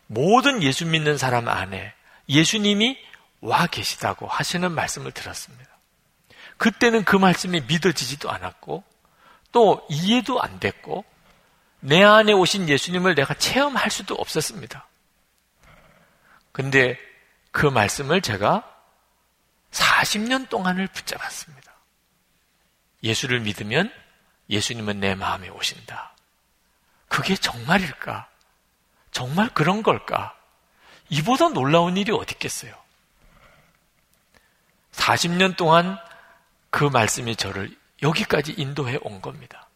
모든 0.08 0.60
예수 0.62 0.84
믿는 0.86 1.16
사람 1.16 1.48
안에 1.48 1.94
예수님이 2.28 2.98
와 3.40 3.68
계시다고 3.68 4.26
하시는 4.26 4.72
말씀을 4.72 5.12
들었습니다. 5.12 5.70
그때는 6.56 7.04
그 7.04 7.16
말씀이 7.16 7.60
믿어지지도 7.60 8.28
않았고 8.28 8.82
또 9.52 9.86
이해도 9.88 10.42
안 10.42 10.58
됐고 10.58 11.04
내 11.78 12.02
안에 12.02 12.32
오신 12.32 12.68
예수님을 12.68 13.14
내가 13.14 13.34
체험할 13.34 13.88
수도 13.88 14.16
없었습니다. 14.16 14.88
근데 16.50 16.98
그 17.52 17.66
말씀을 17.66 18.20
제가 18.20 18.68
40년 19.70 20.48
동안을 20.48 20.88
붙잡았습니다. 20.88 21.72
예수를 23.04 23.40
믿으면 23.40 23.92
예수님은 24.50 24.98
내 24.98 25.14
마음에 25.14 25.48
오신다. 25.50 26.13
그게 27.14 27.36
정말일까? 27.36 28.28
정말 29.12 29.48
그런 29.50 29.84
걸까? 29.84 30.34
이보다 31.10 31.50
놀라운 31.50 31.96
일이 31.96 32.10
어디 32.10 32.32
있겠어요? 32.32 32.74
40년 34.90 35.56
동안 35.56 35.96
그 36.70 36.82
말씀이 36.82 37.36
저를 37.36 37.70
여기까지 38.02 38.54
인도해 38.56 38.98
온 39.02 39.22
겁니다. 39.22 39.68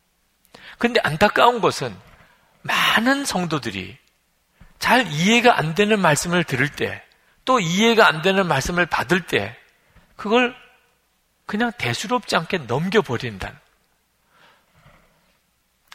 근데 0.79 0.99
안타까운 1.05 1.61
것은 1.61 1.97
많은 2.63 3.25
성도들이 3.25 3.97
잘 4.81 5.07
이해가 5.07 5.61
안 5.61 5.77
되는 5.77 6.01
말씀을 6.01 6.43
들을 6.43 6.69
때, 6.69 7.05
또 7.45 7.61
이해가 7.61 8.09
안 8.09 8.21
되는 8.21 8.49
말씀을 8.49 8.87
받을 8.87 9.25
때, 9.25 9.57
그걸 10.17 10.57
그냥 11.47 11.71
대수롭지 11.79 12.35
않게 12.35 12.59
넘겨버린다는 12.59 13.57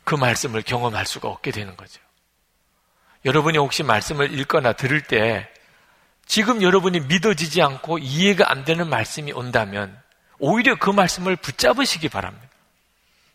그 0.03 0.15
말씀을 0.15 0.61
경험할 0.61 1.05
수가 1.05 1.29
없게 1.29 1.51
되는 1.51 1.75
거죠. 1.77 2.01
여러분이 3.25 3.57
혹시 3.57 3.83
말씀을 3.83 4.37
읽거나 4.39 4.73
들을 4.73 5.01
때 5.01 5.49
지금 6.25 6.61
여러분이 6.61 7.01
믿어지지 7.01 7.61
않고 7.61 7.99
이해가 7.99 8.51
안 8.51 8.65
되는 8.65 8.89
말씀이 8.89 9.31
온다면 9.31 9.97
오히려 10.39 10.75
그 10.75 10.89
말씀을 10.89 11.35
붙잡으시기 11.35 12.09
바랍니다. 12.09 12.47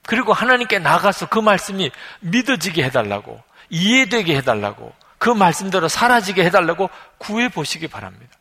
그리고 0.08 0.32
하나님께 0.32 0.78
나가서 0.78 1.28
그 1.28 1.38
말씀이 1.38 1.90
믿어지게 2.20 2.82
해달라고, 2.84 3.42
이해되게 3.68 4.36
해달라고, 4.36 4.94
그 5.18 5.28
말씀대로 5.28 5.88
사라지게 5.88 6.44
해달라고 6.44 6.88
구해보시기 7.18 7.88
바랍니다. 7.88 8.36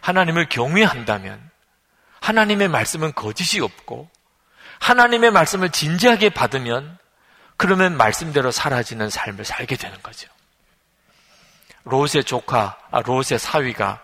하나님을 0.00 0.48
경외한다면, 0.48 1.40
하나님의 2.20 2.68
말씀은 2.68 3.14
거짓이 3.14 3.62
없고, 3.62 4.10
하나님의 4.80 5.30
말씀을 5.30 5.70
진지하게 5.70 6.30
받으면, 6.30 6.98
그러면 7.62 7.96
말씀대로 7.96 8.50
사라지는 8.50 9.08
삶을 9.08 9.44
살게 9.44 9.76
되는 9.76 9.96
거죠. 10.02 10.28
롯의 11.84 12.24
조카, 12.26 12.76
아, 12.90 13.02
롯의 13.02 13.38
사위가 13.38 14.02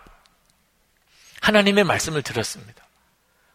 하나님의 1.41 1.83
말씀을 1.83 2.21
들었습니다. 2.21 2.81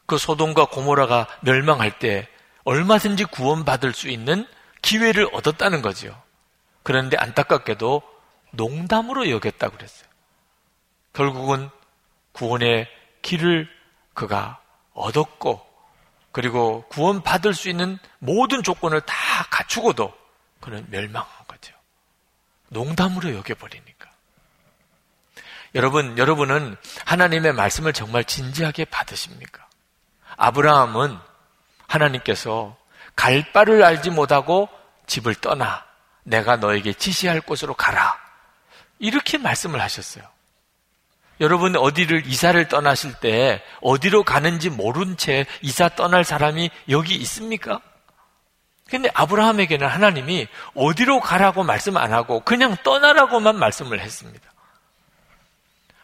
그 0.05 0.19
소돔과 0.19 0.67
고모라가 0.67 1.27
멸망할 1.41 1.99
때 1.99 2.29
얼마든지 2.65 3.25
구원받을 3.25 3.95
수 3.95 4.11
있는 4.11 4.47
기회를 4.83 5.27
얻었다는 5.33 5.81
거죠. 5.81 6.23
그런데 6.83 7.17
안타깝게도 7.17 8.03
농담으로 8.51 9.31
여겼다고 9.31 9.75
그랬어요. 9.75 10.07
결국은 11.15 11.71
구원의 12.33 12.89
길을 13.23 13.71
그가 14.13 14.61
얻었고 14.93 15.67
그리고 16.35 16.85
구원받을 16.89 17.55
수 17.55 17.69
있는 17.69 17.97
모든 18.19 18.65
조건을 18.65 19.01
다 19.03 19.15
갖추고도 19.51 20.13
그는 20.61 20.85
멸망한 20.91 21.31
거죠. 21.47 21.73
농담으로 22.71 23.37
여겨버리니까. 23.37 24.11
여러분, 25.77 26.19
여러분은 26.19 26.77
하나님의 27.05 27.53
말씀을 27.53 27.93
정말 27.93 28.25
진지하게 28.25 28.87
받으십니까? 28.87 29.65
아브라함은 30.37 31.17
하나님께서 31.87 32.77
갈 33.15 33.53
바를 33.53 33.85
알지 33.85 34.11
못하고 34.11 34.69
집을 35.07 35.37
떠나 35.37 35.85
내가 36.25 36.57
너에게 36.57 36.95
지시할 36.95 37.43
곳으로 37.43 37.75
가라. 37.75 38.19
이렇게 38.99 39.39
말씀을 39.39 39.81
하셨어요. 39.81 40.25
여러분 41.41 41.77
어디를 41.77 42.27
이사를 42.27 42.69
떠나실 42.69 43.15
때 43.21 43.63
어디로 43.81 44.23
가는지 44.23 44.71
모른 44.71 45.17
채 45.17 45.47
이사 45.63 45.89
떠날 45.89 46.25
사람이 46.25 46.71
여기 46.89 47.15
있습니까? 47.17 47.81
근데 48.89 49.11
아브라함에게는 49.15 49.87
하나님이 49.87 50.47
어디로 50.75 51.21
가라고 51.21 51.65
말씀 51.65 51.97
안 51.97 52.13
하고 52.13 52.41
그냥 52.41 52.77
떠나라고만 52.85 53.57
말씀을 53.57 54.01
했습니다. 54.01 54.53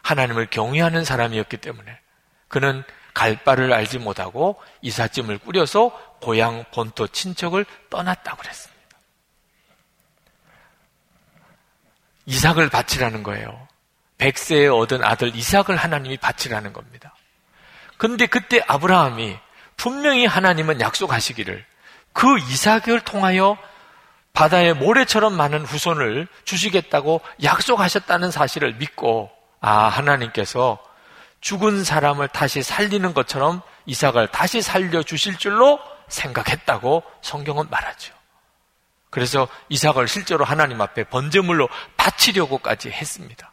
하나님을 0.01 0.47
경외하는 0.49 1.05
사람이었기 1.05 1.57
때문에 1.57 1.99
그는 2.47 2.83
갈 3.13 3.43
바를 3.43 3.71
알지 3.71 3.99
못하고 3.99 4.61
이삿짐을 4.81 5.39
꾸려서 5.39 5.89
고향 6.21 6.65
본토 6.73 7.07
친척을 7.07 7.65
떠났다고 7.89 8.37
그랬습니다. 8.37 8.71
이삭을 12.25 12.69
바치라는 12.69 13.23
거예요. 13.23 13.67
백세에 14.21 14.67
얻은 14.67 15.03
아들 15.03 15.35
이삭을 15.35 15.75
하나님이 15.75 16.17
바치라는 16.17 16.73
겁니다. 16.73 17.15
근데 17.97 18.27
그때 18.27 18.61
아브라함이 18.67 19.35
분명히 19.77 20.27
하나님은 20.27 20.79
약속하시기를 20.79 21.65
그 22.13 22.37
이삭을 22.37 23.01
통하여 23.03 23.57
바다의 24.33 24.75
모래처럼 24.75 25.33
많은 25.33 25.65
후손을 25.65 26.27
주시겠다고 26.45 27.21
약속하셨다는 27.41 28.29
사실을 28.29 28.75
믿고 28.75 29.31
아, 29.59 29.87
하나님께서 29.87 30.77
죽은 31.39 31.83
사람을 31.83 32.27
다시 32.27 32.61
살리는 32.61 33.15
것처럼 33.15 33.63
이삭을 33.87 34.27
다시 34.27 34.61
살려 34.61 35.01
주실 35.01 35.37
줄로 35.37 35.79
생각했다고 36.09 37.03
성경은 37.21 37.71
말하죠. 37.71 38.13
그래서 39.09 39.47
이삭을 39.69 40.07
실제로 40.07 40.45
하나님 40.45 40.79
앞에 40.79 41.05
번제물로 41.05 41.67
바치려고까지 41.97 42.91
했습니다. 42.91 43.50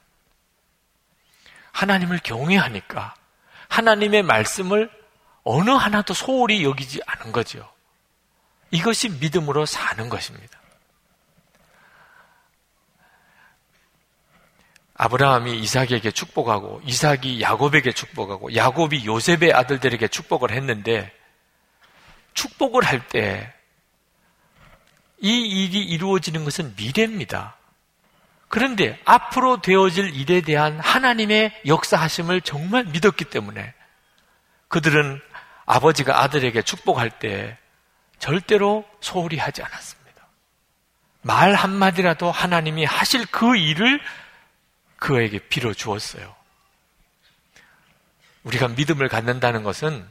하나님을 1.73 2.21
경외하니까 2.23 3.15
하나님의 3.69 4.23
말씀을 4.23 4.91
어느 5.45 5.71
하나도 5.71 6.15
소홀히 6.15 6.65
여기지 6.65 7.01
않은 7.07 7.33
거죠. 7.33 7.71
이것이 8.71 9.09
믿음으로 9.09 9.67
사는 9.67 10.09
것입니다. 10.09 10.59
아브라함이 14.95 15.59
이삭에게 15.61 16.11
축복하고 16.11 16.81
이삭이 16.85 17.41
야곱에게 17.41 17.93
축복하고 17.93 18.55
야곱이 18.55 19.07
요셉의 19.07 19.53
아들들에게 19.53 20.09
축복을 20.09 20.51
했는데 20.51 21.13
축복을 22.35 22.85
할 22.85 23.09
때 23.09 23.59
이 25.21 25.65
일이 25.65 25.83
이루어지는 25.83 26.45
것은 26.45 26.75
미래입니다. 26.77 27.57
그런데 28.49 28.99
앞으로 29.05 29.61
되어질 29.61 30.15
일에 30.15 30.41
대한 30.41 30.81
하나님의 30.81 31.63
역사하심을 31.67 32.41
정말 32.41 32.85
믿었기 32.85 33.27
때문에 33.27 33.75
그들은 34.69 35.21
아버지가 35.67 36.23
아들에게 36.23 36.63
축복할 36.63 37.19
때 37.19 37.59
절대로 38.19 38.89
소홀히 39.01 39.37
하지 39.39 39.63
않았습니다. 39.63 40.27
말 41.23 41.55
한마디라도 41.55 42.31
하나님이 42.31 42.85
하실 42.85 43.27
그 43.27 43.57
일을 43.57 44.01
그에게 44.97 45.39
빌어 45.39 45.75
주었어요. 45.75 46.35
우리가 48.45 48.69
믿음을 48.69 49.09
갖는다는 49.09 49.63
것은 49.63 50.09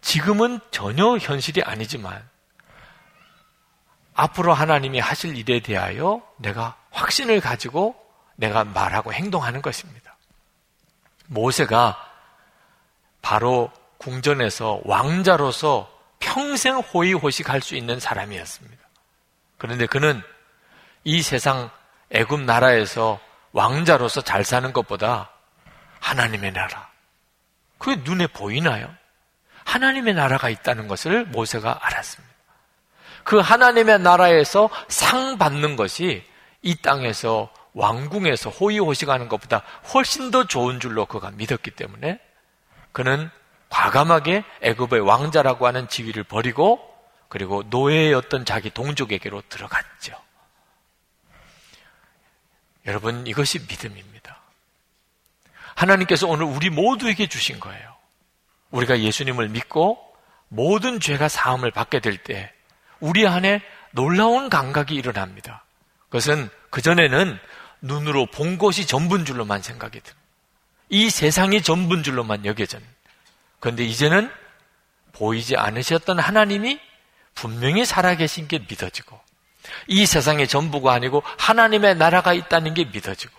지금은 0.00 0.58
전혀 0.70 1.16
현실이 1.18 1.62
아니지만 1.62 2.28
앞으로 4.18 4.52
하나님이 4.52 4.98
하실 4.98 5.36
일에 5.36 5.60
대하여 5.60 6.20
내가 6.38 6.76
확신을 6.90 7.40
가지고 7.40 7.94
내가 8.34 8.64
말하고 8.64 9.12
행동하는 9.12 9.62
것입니다. 9.62 10.16
모세가 11.28 12.04
바로 13.22 13.70
궁전에서 13.98 14.80
왕자로서 14.84 15.88
평생 16.18 16.78
호의호식할 16.78 17.60
수 17.60 17.76
있는 17.76 18.00
사람이었습니다. 18.00 18.82
그런데 19.56 19.86
그는 19.86 20.20
이 21.04 21.22
세상 21.22 21.70
애굽 22.10 22.40
나라에서 22.40 23.20
왕자로서 23.52 24.22
잘 24.22 24.42
사는 24.42 24.72
것보다 24.72 25.30
하나님의 26.00 26.52
나라. 26.52 26.90
그게 27.78 28.02
눈에 28.02 28.26
보이나요? 28.26 28.92
하나님의 29.64 30.14
나라가 30.14 30.48
있다는 30.48 30.88
것을 30.88 31.24
모세가 31.26 31.78
알았습니다. 31.82 32.27
그 33.28 33.36
하나님의 33.40 33.98
나라에서 33.98 34.70
상 34.88 35.36
받는 35.36 35.76
것이 35.76 36.24
이 36.62 36.74
땅에서 36.76 37.52
왕궁에서 37.74 38.48
호의호식하는 38.48 39.28
것보다 39.28 39.62
훨씬 39.92 40.30
더 40.30 40.46
좋은 40.46 40.80
줄로 40.80 41.04
그가 41.04 41.30
믿었기 41.32 41.72
때문에 41.72 42.20
그는 42.92 43.28
과감하게 43.68 44.44
애굽의 44.62 45.00
왕자라고 45.00 45.66
하는 45.66 45.88
지위를 45.88 46.24
버리고 46.24 46.80
그리고 47.28 47.62
노예였던 47.68 48.46
자기 48.46 48.70
동족에게로 48.70 49.42
들어갔죠. 49.50 50.14
여러분, 52.86 53.26
이것이 53.26 53.58
믿음입니다. 53.58 54.40
하나님께서 55.74 56.26
오늘 56.26 56.46
우리 56.46 56.70
모두에게 56.70 57.28
주신 57.28 57.60
거예요. 57.60 57.94
우리가 58.70 59.00
예수님을 59.00 59.50
믿고 59.50 59.98
모든 60.48 60.98
죄가 60.98 61.28
사함을 61.28 61.72
받게 61.72 62.00
될 62.00 62.16
때 62.16 62.54
우리 63.00 63.26
안에 63.26 63.62
놀라운 63.92 64.48
감각이 64.48 64.94
일어납니다. 64.94 65.64
그것은 66.08 66.48
그전에는 66.70 67.38
눈으로 67.80 68.26
본 68.26 68.58
것이 68.58 68.86
전부인 68.86 69.24
줄로만 69.24 69.62
생각이 69.62 70.00
듭니다. 70.00 70.18
이 70.88 71.10
세상이 71.10 71.62
전부인 71.62 72.02
줄로만 72.02 72.44
여겨졌는. 72.44 72.86
그런데 73.60 73.84
이제는 73.84 74.30
보이지 75.12 75.56
않으셨던 75.56 76.18
하나님이 76.18 76.80
분명히 77.34 77.84
살아계신 77.84 78.48
게 78.48 78.58
믿어지고 78.58 79.20
이 79.86 80.06
세상의 80.06 80.48
전부가 80.48 80.92
아니고 80.92 81.22
하나님의 81.38 81.96
나라가 81.96 82.32
있다는 82.32 82.74
게 82.74 82.84
믿어지고 82.84 83.36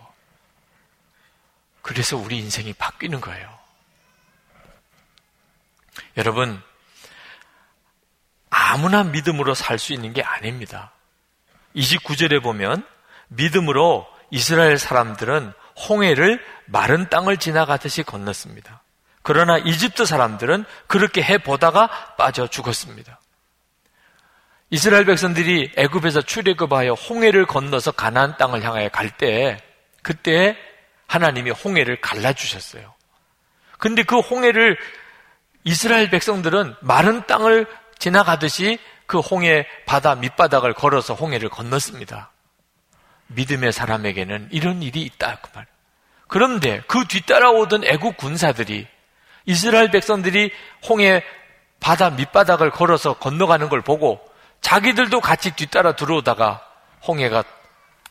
그래서 1.82 2.17
우리 2.17 2.38
인생이 2.38 2.74
바뀌는 2.74 3.19
거예요. 3.19 3.58
여러분, 6.17 6.62
아무나 8.69 9.03
믿음으로 9.03 9.55
살 9.55 9.79
수 9.79 9.93
있는 9.93 10.13
게 10.13 10.21
아닙니다. 10.21 10.91
29절에 11.75 12.43
보면 12.43 12.86
믿음으로 13.29 14.08
이스라엘 14.29 14.77
사람들은 14.77 15.53
홍해를 15.88 16.43
마른 16.65 17.10
땅을 17.10 17.38
지나가듯이 17.38 18.03
건넜습니다. 18.03 18.84
그러나 19.23 19.58
이집트 19.58 20.05
사람들은 20.05 20.65
그렇게 20.86 21.23
해 21.23 21.39
보다가 21.39 22.15
빠져 22.15 22.45
죽었습니다. 22.47 23.19
이스라엘 24.69 25.05
백성들이 25.05 25.71
애굽에서 25.75 26.21
출애굽하여 26.21 26.93
홍해를 26.93 27.47
건너서 27.47 27.91
가나안 27.91 28.38
땅을 28.38 28.62
향하여 28.62 28.89
갈 28.89 29.10
때 29.17 29.58
그때 30.03 30.55
하나님이 31.08 31.49
홍해를 31.49 32.01
갈라 32.01 32.34
주셨어요. 32.34 32.93
근데 33.79 34.03
그 34.03 34.19
홍해를 34.19 34.77
이스라엘 35.63 36.10
백성들은 36.10 36.75
마른 36.82 37.25
땅을 37.25 37.65
지나가듯이 37.99 38.79
그 39.05 39.19
홍해 39.19 39.67
바다 39.85 40.15
밑바닥을 40.15 40.73
걸어서 40.73 41.13
홍해를 41.13 41.49
건넜습니다. 41.49 42.31
믿음의 43.27 43.71
사람에게는 43.71 44.49
이런 44.51 44.81
일이 44.81 45.01
있다 45.01 45.39
그 45.41 45.49
말. 45.53 45.67
그런데 46.27 46.81
그 46.88 47.05
뒤따라오던 47.07 47.83
애국 47.83 48.17
군사들이 48.17 48.88
이스라엘 49.45 49.91
백성들이 49.91 50.51
홍해 50.88 51.23
바다 51.79 52.09
밑바닥을 52.09 52.71
걸어서 52.71 53.13
건너가는 53.13 53.69
걸 53.69 53.81
보고 53.81 54.19
자기들도 54.62 55.21
같이 55.21 55.55
뒤따라 55.55 55.95
들어오다가 55.95 56.65
홍해가 57.07 57.43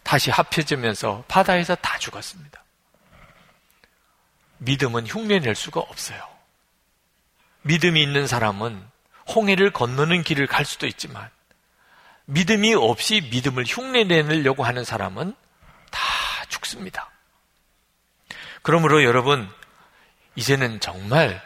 다시 0.02 0.30
합쳐지면서 0.30 1.24
바다에서 1.28 1.74
다 1.76 1.98
죽었습니다. 1.98 2.64
믿음은 4.58 5.06
흉내낼 5.06 5.54
수가 5.54 5.80
없어요. 5.80 6.20
믿음이 7.62 8.02
있는 8.02 8.26
사람은 8.26 8.82
홍해를 9.34 9.72
건너는 9.72 10.22
길을 10.22 10.46
갈 10.46 10.64
수도 10.64 10.86
있지만 10.86 11.28
믿음이 12.26 12.74
없이 12.74 13.22
믿음을 13.30 13.64
흉내내려고 13.66 14.64
하는 14.64 14.84
사람은 14.84 15.34
다 15.90 16.00
죽습니다. 16.48 17.10
그러므로 18.62 19.02
여러분, 19.02 19.48
이제는 20.34 20.80
정말 20.80 21.42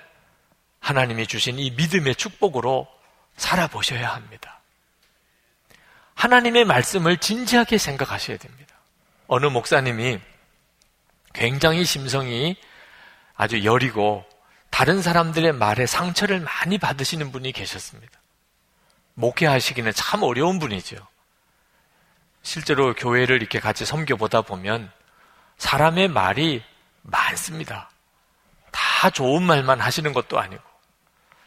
하나님이 0.80 1.26
주신 1.26 1.58
이 1.58 1.70
믿음의 1.70 2.16
축복으로 2.16 2.88
살아보셔야 3.36 4.12
합니다. 4.12 4.60
하나님의 6.14 6.64
말씀을 6.64 7.16
진지하게 7.16 7.78
생각하셔야 7.78 8.36
됩니다. 8.36 8.74
어느 9.28 9.46
목사님이 9.46 10.18
굉장히 11.32 11.84
심성이 11.84 12.56
아주 13.34 13.64
여리고 13.64 14.24
다른 14.72 15.02
사람들의 15.02 15.52
말에 15.52 15.84
상처를 15.84 16.40
많이 16.40 16.78
받으시는 16.78 17.30
분이 17.30 17.52
계셨습니다. 17.52 18.18
목회하시기는 19.14 19.92
참 19.92 20.22
어려운 20.22 20.58
분이죠. 20.58 20.96
실제로 22.42 22.94
교회를 22.94 23.36
이렇게 23.36 23.60
같이 23.60 23.84
섬겨보다 23.84 24.40
보면 24.40 24.90
사람의 25.58 26.08
말이 26.08 26.64
많습니다. 27.02 27.90
다 28.70 29.10
좋은 29.10 29.42
말만 29.42 29.78
하시는 29.80 30.10
것도 30.14 30.40
아니고. 30.40 30.62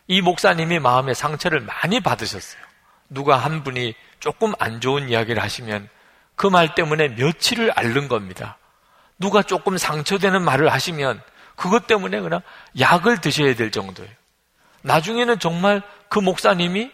이 0.08 0.22
목사님이 0.22 0.78
마음의 0.78 1.16
상처를 1.16 1.62
많이 1.62 2.00
받으셨어요. 2.02 2.62
누가 3.10 3.38
한 3.38 3.64
분이 3.64 3.96
조금 4.20 4.54
안 4.60 4.80
좋은 4.80 5.10
이야기를 5.10 5.42
하시면 5.42 5.90
그 6.36 6.48
말 6.48 6.76
때문에 6.76 7.08
며칠을 7.10 7.72
앓는 7.76 8.08
겁니다. 8.08 8.60
누가 9.18 9.42
조금 9.42 9.78
상처되는 9.78 10.44
말을 10.44 10.72
하시면 10.72 11.24
그것 11.56 11.88
때문에 11.88 12.20
그냥 12.20 12.42
약을 12.80 13.22
드셔야 13.22 13.56
될 13.56 13.72
정도예요. 13.72 14.12
나중에는 14.82 15.40
정말 15.40 15.82
그 16.10 16.20
목사님이 16.20 16.92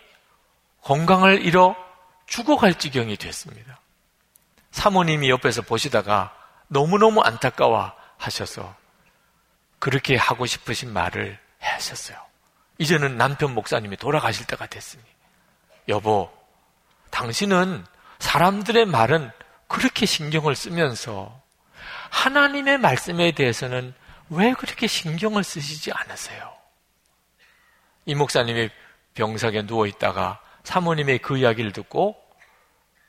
건강을 0.82 1.46
잃어 1.46 1.76
죽어갈 2.28 2.76
지경이 2.76 3.18
됐습니다. 3.18 3.80
사모님이 4.72 5.30
옆에서 5.30 5.62
보시다가 5.62 6.34
너무너무 6.68 7.22
안타까워 7.22 7.92
하셔서 8.18 8.76
그렇게 9.80 10.16
하고 10.16 10.46
싶으신 10.46 10.94
말을 10.94 11.38
하셨어요. 11.60 12.18
이제는 12.78 13.18
남편 13.18 13.54
목사님이 13.54 13.98
돌아가실 13.98 14.48
때가 14.48 14.68
됐으니. 14.68 15.04
여보, 15.90 16.32
당신은 17.10 17.86
사람들의 18.20 18.86
말은 18.86 19.32
그렇게 19.68 20.06
신경을 20.06 20.56
쓰면서 20.56 21.40
하나님의 22.10 22.78
말씀에 22.78 23.32
대해서는 23.32 23.94
왜 24.32 24.54
그렇게 24.54 24.88
신경을 24.88 25.44
쓰시지 25.44 25.92
않으세요? 25.92 26.54
이 28.06 28.16
목사님이 28.16 28.70
병석에 29.14 29.66
누워 29.66 29.86
있다가 29.88 30.40
사모님의 30.64 31.20
그 31.20 31.38
이야기를 31.38 31.74
듣고 31.74 32.16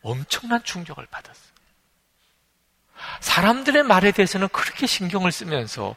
엄청난 0.03 0.63
충격을 0.65 1.07
받았어요. 1.07 1.53
사람들의 3.21 3.85
말에 3.85 4.11
대해서는 4.11 4.49
그렇게 4.49 4.87
신경을 4.87 5.31
쓰면서 5.31 5.95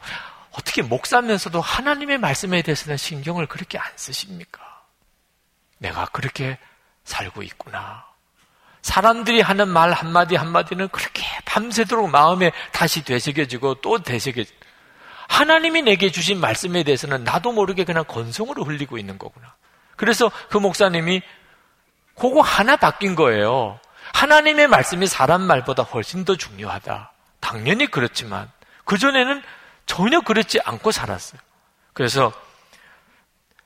어떻게 0.51 0.83
목사면서도 0.83 1.59
하나님의 1.59 2.19
말씀에 2.19 2.61
대해서는 2.61 2.95
신경을 2.95 3.47
그렇게 3.47 3.79
안 3.79 3.91
쓰십니까? 3.95 4.61
내가 5.79 6.05
그렇게 6.05 6.59
살고 7.03 7.41
있구나. 7.41 8.05
사람들이 8.83 9.41
하는 9.41 9.67
말 9.69 9.91
한마디 9.91 10.35
한마디는 10.35 10.89
그렇게 10.89 11.23
밤새도록 11.45 12.11
마음에 12.11 12.51
다시 12.71 13.03
되새겨지고 13.03 13.81
또 13.81 14.01
되새겨지고 14.03 14.64
하나님이 15.27 15.81
내게 15.81 16.11
주신 16.11 16.39
말씀에 16.39 16.83
대해서는 16.83 17.23
나도 17.23 17.51
모르게 17.51 17.83
그냥 17.83 18.03
건성으로 18.05 18.63
흘리고 18.63 18.97
있는 18.97 19.17
거구나. 19.17 19.55
그래서 19.95 20.31
그 20.49 20.57
목사님이 20.57 21.21
그거 22.15 22.41
하나 22.41 22.75
바뀐 22.75 23.15
거예요. 23.15 23.79
하나님의 24.13 24.67
말씀이 24.67 25.07
사람 25.07 25.41
말보다 25.41 25.83
훨씬 25.83 26.25
더 26.25 26.35
중요하다. 26.35 27.11
당연히 27.39 27.88
그렇지만 27.88 28.49
그전에는 28.85 29.43
전혀 29.85 30.21
그렇지 30.21 30.59
않고 30.63 30.91
살았어요. 30.91 31.39
그래서 31.93 32.31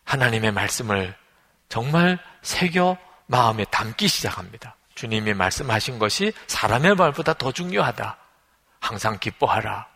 하나님의 0.06 0.52
말씀을 0.52 1.16
정말 1.68 2.18
새겨 2.42 2.98
마음에 3.28 3.64
담기 3.66 4.08
시작합니다. 4.08 4.76
주님이 4.96 5.34
말씀하신 5.34 6.00
것이 6.00 6.34
사람의 6.48 6.96
말보다 6.96 7.34
더 7.34 7.52
중요하다. 7.52 8.18
항상 8.80 9.20
기뻐하라. 9.20 9.88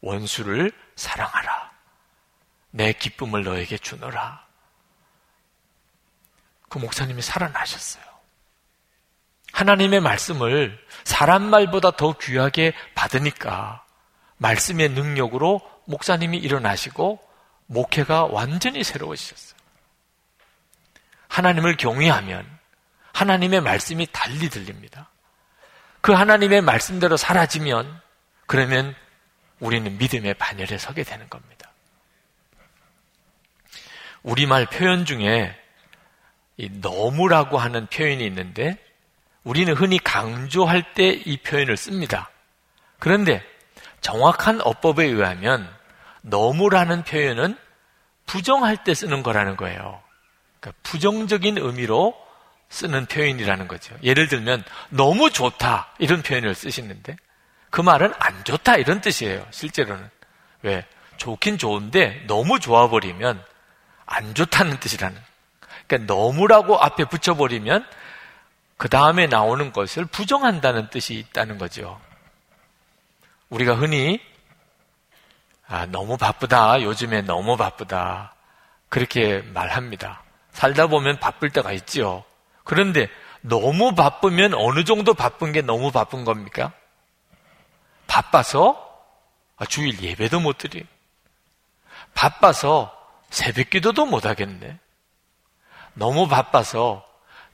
원수를 0.00 0.72
사랑하라. 0.96 1.72
내 2.70 2.92
기쁨을 2.92 3.44
너에게 3.44 3.78
주노라. 3.78 4.46
그 6.68 6.78
목사님이 6.78 7.20
살아나셨어요. 7.22 8.02
하나님의 9.52 10.00
말씀을 10.00 10.82
사람 11.04 11.42
말보다 11.42 11.92
더 11.92 12.16
귀하게 12.18 12.72
받으니까 12.94 13.84
말씀의 14.38 14.88
능력으로 14.90 15.60
목사님이 15.84 16.38
일어나시고 16.38 17.20
목회가 17.66 18.24
완전히 18.24 18.82
새로워지셨어요. 18.82 19.60
하나님을 21.28 21.76
경외하면 21.76 22.46
하나님의 23.12 23.60
말씀이 23.60 24.06
달리 24.10 24.48
들립니다. 24.48 25.10
그 26.00 26.12
하나님의 26.12 26.62
말씀대로 26.62 27.16
사라지면 27.16 28.00
그러면 28.46 28.94
우리는 29.62 29.96
믿음의 29.96 30.34
반열에 30.34 30.76
서게 30.76 31.04
되는 31.04 31.30
겁니다. 31.30 31.70
우리말 34.24 34.66
표현 34.66 35.04
중에 35.04 35.56
너무라고 36.80 37.58
하는 37.58 37.86
표현이 37.86 38.26
있는데 38.26 38.76
우리는 39.44 39.72
흔히 39.74 39.98
강조할 39.98 40.94
때 40.94 41.12
이 41.12 41.36
표현을 41.38 41.76
씁니다. 41.76 42.30
그런데 42.98 43.40
정확한 44.00 44.60
어법에 44.62 45.04
의하면 45.04 45.68
너무라는 46.22 47.04
표현은 47.04 47.56
부정할 48.26 48.82
때 48.82 48.94
쓰는 48.94 49.22
거라는 49.22 49.56
거예요. 49.56 50.02
그러니까 50.58 50.80
부정적인 50.82 51.58
의미로 51.58 52.16
쓰는 52.68 53.06
표현이라는 53.06 53.68
거죠. 53.68 53.96
예를 54.02 54.26
들면 54.26 54.64
너무 54.90 55.30
좋다 55.30 55.94
이런 55.98 56.22
표현을 56.22 56.56
쓰시는데 56.56 57.16
그 57.72 57.80
말은 57.80 58.12
안 58.18 58.44
좋다 58.44 58.76
이런 58.76 59.00
뜻이에요. 59.00 59.46
실제로는. 59.50 60.08
왜? 60.60 60.86
좋긴 61.16 61.56
좋은데 61.56 62.22
너무 62.26 62.60
좋아버리면 62.60 63.42
안 64.04 64.34
좋다는 64.34 64.78
뜻이라는. 64.78 65.18
그러니까 65.86 66.14
너무라고 66.14 66.78
앞에 66.78 67.06
붙여버리면 67.06 67.86
그 68.76 68.90
다음에 68.90 69.26
나오는 69.26 69.72
것을 69.72 70.04
부정한다는 70.04 70.90
뜻이 70.90 71.14
있다는 71.14 71.56
거죠. 71.56 71.98
우리가 73.48 73.74
흔히 73.74 74.20
아, 75.66 75.86
너무 75.86 76.18
바쁘다. 76.18 76.82
요즘에 76.82 77.22
너무 77.22 77.56
바쁘다. 77.56 78.34
그렇게 78.90 79.40
말합니다. 79.54 80.22
살다 80.50 80.88
보면 80.88 81.20
바쁠 81.20 81.48
때가 81.48 81.72
있죠. 81.72 82.22
그런데 82.64 83.08
너무 83.40 83.94
바쁘면 83.94 84.52
어느 84.52 84.84
정도 84.84 85.14
바쁜 85.14 85.52
게 85.52 85.62
너무 85.62 85.90
바쁜 85.90 86.26
겁니까? 86.26 86.74
바빠서 88.06 88.92
아, 89.56 89.64
주일 89.64 90.00
예배도 90.02 90.40
못 90.40 90.58
드리. 90.58 90.86
바빠서 92.14 92.92
새벽 93.30 93.70
기도도 93.70 94.06
못 94.06 94.26
하겠네. 94.26 94.78
너무 95.94 96.26
바빠서 96.26 97.06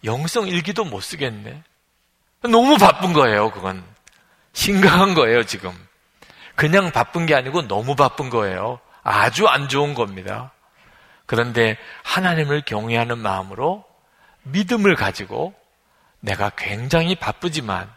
영성 0.04 0.46
일기도 0.48 0.84
못 0.84 1.00
쓰겠네. 1.00 1.62
너무 2.42 2.78
바쁜 2.78 3.12
거예요, 3.12 3.50
그건. 3.50 3.84
심각한 4.52 5.14
거예요, 5.14 5.44
지금. 5.44 5.72
그냥 6.54 6.90
바쁜 6.90 7.26
게 7.26 7.34
아니고 7.34 7.68
너무 7.68 7.94
바쁜 7.94 8.30
거예요. 8.30 8.80
아주 9.02 9.46
안 9.46 9.68
좋은 9.68 9.94
겁니다. 9.94 10.52
그런데 11.26 11.76
하나님을 12.04 12.62
경외하는 12.62 13.18
마음으로 13.18 13.84
믿음을 14.44 14.94
가지고 14.96 15.54
내가 16.20 16.50
굉장히 16.56 17.14
바쁘지만 17.14 17.92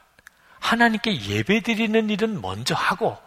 하나님께 0.62 1.21
예배 1.21 1.62
드리는 1.62 2.10
일은 2.10 2.41
먼저 2.41 2.74
하고 2.76 3.17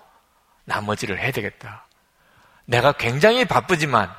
나머지를 0.65 1.21
해야 1.21 1.31
되겠다. 1.31 1.87
내가 2.65 2.93
굉장히 2.93 3.45
바쁘지만 3.45 4.11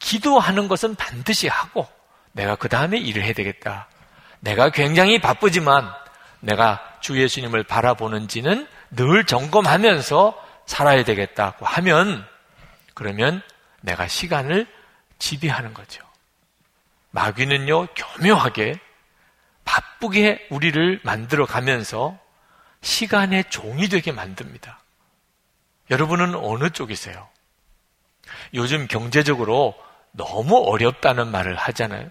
기도하는 0.00 0.66
것은 0.66 0.96
반드시 0.96 1.46
하고 1.46 1.86
내가 2.32 2.56
그 2.56 2.68
다음에 2.68 2.98
일을 2.98 3.22
해야 3.22 3.32
되겠다. 3.32 3.88
내가 4.40 4.70
굉장히 4.70 5.20
바쁘지만 5.20 5.88
내가 6.40 6.80
주 7.00 7.20
예수님을 7.20 7.62
바라보는지는 7.62 8.66
늘 8.90 9.24
점검하면서 9.24 10.42
살아야 10.66 11.04
되겠다고 11.04 11.66
하면 11.66 12.26
그러면 12.94 13.42
내가 13.82 14.08
시간을 14.08 14.66
지배하는 15.18 15.74
거죠. 15.74 16.02
마귀는요, 17.10 17.88
교묘하게 17.94 18.80
바쁘게 19.64 20.48
우리를 20.50 21.00
만들어 21.04 21.46
가면서 21.46 22.18
시간의 22.84 23.44
종이 23.48 23.88
되게 23.88 24.12
만듭니다. 24.12 24.78
여러분은 25.90 26.34
어느 26.34 26.70
쪽이세요? 26.70 27.28
요즘 28.52 28.86
경제적으로 28.86 29.74
너무 30.12 30.62
어렵다는 30.66 31.28
말을 31.30 31.56
하잖아요. 31.56 32.10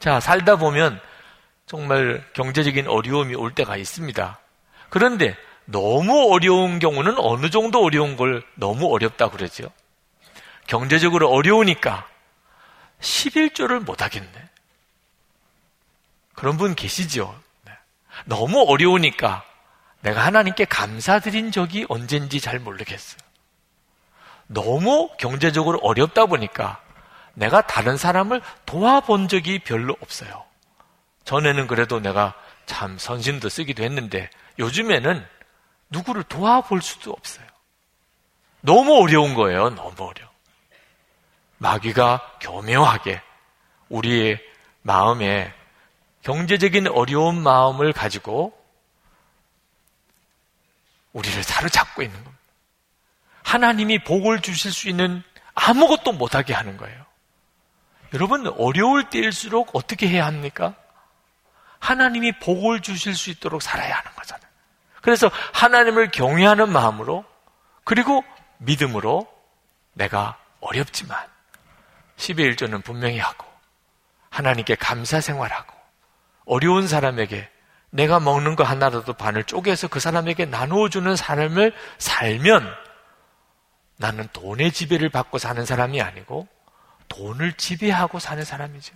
자, 0.00 0.18
살다 0.18 0.56
보면 0.56 1.00
정말 1.66 2.26
경제적인 2.32 2.88
어려움이 2.88 3.34
올 3.34 3.54
때가 3.54 3.76
있습니다. 3.76 4.40
그런데 4.88 5.36
너무 5.66 6.32
어려운 6.32 6.78
경우는 6.78 7.18
어느 7.18 7.50
정도 7.50 7.84
어려운 7.84 8.16
걸 8.16 8.42
너무 8.54 8.92
어렵다 8.92 9.28
그러죠. 9.28 9.70
경제적으로 10.66 11.28
어려우니까 11.30 12.08
11조를 13.00 13.84
못 13.84 14.02
하겠네. 14.02 14.48
그런 16.32 16.56
분 16.56 16.74
계시죠? 16.74 17.38
네. 17.64 17.72
너무 18.24 18.64
어려우니까 18.66 19.44
내가 20.00 20.24
하나님께 20.24 20.64
감사드린 20.66 21.50
적이 21.50 21.86
언젠지 21.88 22.40
잘 22.40 22.58
모르겠어요. 22.58 23.18
너무 24.46 25.10
경제적으로 25.18 25.78
어렵다 25.82 26.26
보니까 26.26 26.80
내가 27.34 27.60
다른 27.62 27.96
사람을 27.96 28.40
도와본 28.66 29.28
적이 29.28 29.60
별로 29.60 29.96
없어요. 30.00 30.44
전에는 31.24 31.66
그래도 31.66 32.00
내가 32.00 32.34
참 32.66 32.98
선심도 32.98 33.48
쓰기도 33.48 33.82
했는데 33.82 34.30
요즘에는 34.58 35.24
누구를 35.90 36.24
도와볼 36.24 36.82
수도 36.82 37.12
없어요. 37.12 37.46
너무 38.60 39.00
어려운 39.02 39.34
거예요. 39.34 39.70
너무 39.70 39.94
어려워. 39.98 40.30
마귀가 41.58 42.38
교묘하게 42.40 43.20
우리의 43.88 44.40
마음에 44.82 45.52
경제적인 46.22 46.88
어려운 46.88 47.40
마음을 47.42 47.92
가지고 47.92 48.57
우리를 51.12 51.42
사로잡고 51.42 52.02
있는 52.02 52.16
겁니다. 52.16 52.38
하나님이 53.42 54.04
복을 54.04 54.40
주실 54.40 54.72
수 54.72 54.88
있는 54.88 55.22
아무것도 55.54 56.12
못하게 56.12 56.52
하는 56.54 56.76
거예요. 56.76 57.06
여러분, 58.14 58.46
어려울 58.46 59.10
때일수록 59.10 59.70
어떻게 59.74 60.08
해야 60.08 60.26
합니까? 60.26 60.74
하나님이 61.78 62.38
복을 62.40 62.80
주실 62.80 63.14
수 63.14 63.30
있도록 63.30 63.62
살아야 63.62 63.96
하는 63.96 64.12
거잖아요. 64.14 64.48
그래서 65.00 65.30
하나님을 65.54 66.10
경외하는 66.10 66.70
마음으로 66.70 67.24
그리고 67.84 68.24
믿음으로 68.58 69.26
내가 69.94 70.38
어렵지만 70.60 71.18
12일 72.16 72.58
전은 72.58 72.82
분명히 72.82 73.18
하고 73.18 73.46
하나님께 74.30 74.74
감사 74.74 75.20
생활하고 75.20 75.74
어려운 76.44 76.88
사람에게 76.88 77.48
내가 77.90 78.20
먹는 78.20 78.56
거 78.56 78.64
하나라도 78.64 79.14
반을 79.14 79.44
쪼개서 79.44 79.88
그 79.88 80.00
사람에게 80.00 80.44
나누어주는 80.46 81.16
삶을 81.16 81.74
살면 81.98 82.74
나는 83.96 84.28
돈의 84.32 84.72
지배를 84.72 85.08
받고 85.08 85.38
사는 85.38 85.64
사람이 85.64 86.00
아니고 86.00 86.46
돈을 87.08 87.54
지배하고 87.54 88.18
사는 88.18 88.44
사람이죠. 88.44 88.94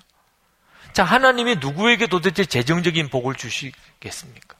자, 0.92 1.04
하나님이 1.04 1.56
누구에게 1.56 2.06
도대체 2.06 2.44
재정적인 2.44 3.08
복을 3.08 3.34
주시겠습니까? 3.34 4.56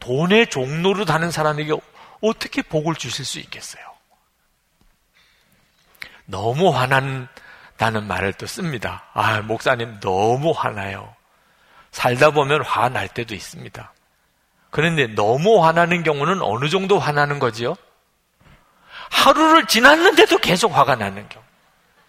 돈의 0.00 0.50
종로로 0.50 1.04
다는 1.04 1.30
사람에게 1.30 1.72
어떻게 2.20 2.62
복을 2.62 2.96
주실 2.96 3.24
수 3.24 3.38
있겠어요? 3.38 3.82
너무 6.24 6.70
화난다는 6.70 8.06
말을 8.06 8.32
또 8.34 8.46
씁니다. 8.46 9.04
아, 9.14 9.40
목사님 9.40 10.00
너무 10.00 10.50
화나요. 10.50 11.14
살다 11.92 12.30
보면 12.30 12.64
화 12.64 12.88
날 12.88 13.06
때도 13.08 13.34
있습니다. 13.34 13.92
그런데 14.70 15.06
너무 15.08 15.64
화나는 15.64 16.02
경우는 16.02 16.42
어느 16.42 16.68
정도 16.68 16.98
화나는 16.98 17.38
거지요? 17.38 17.76
하루를 19.10 19.66
지났는데도 19.66 20.38
계속 20.38 20.76
화가 20.76 20.96
나는 20.96 21.28
경우. 21.28 21.44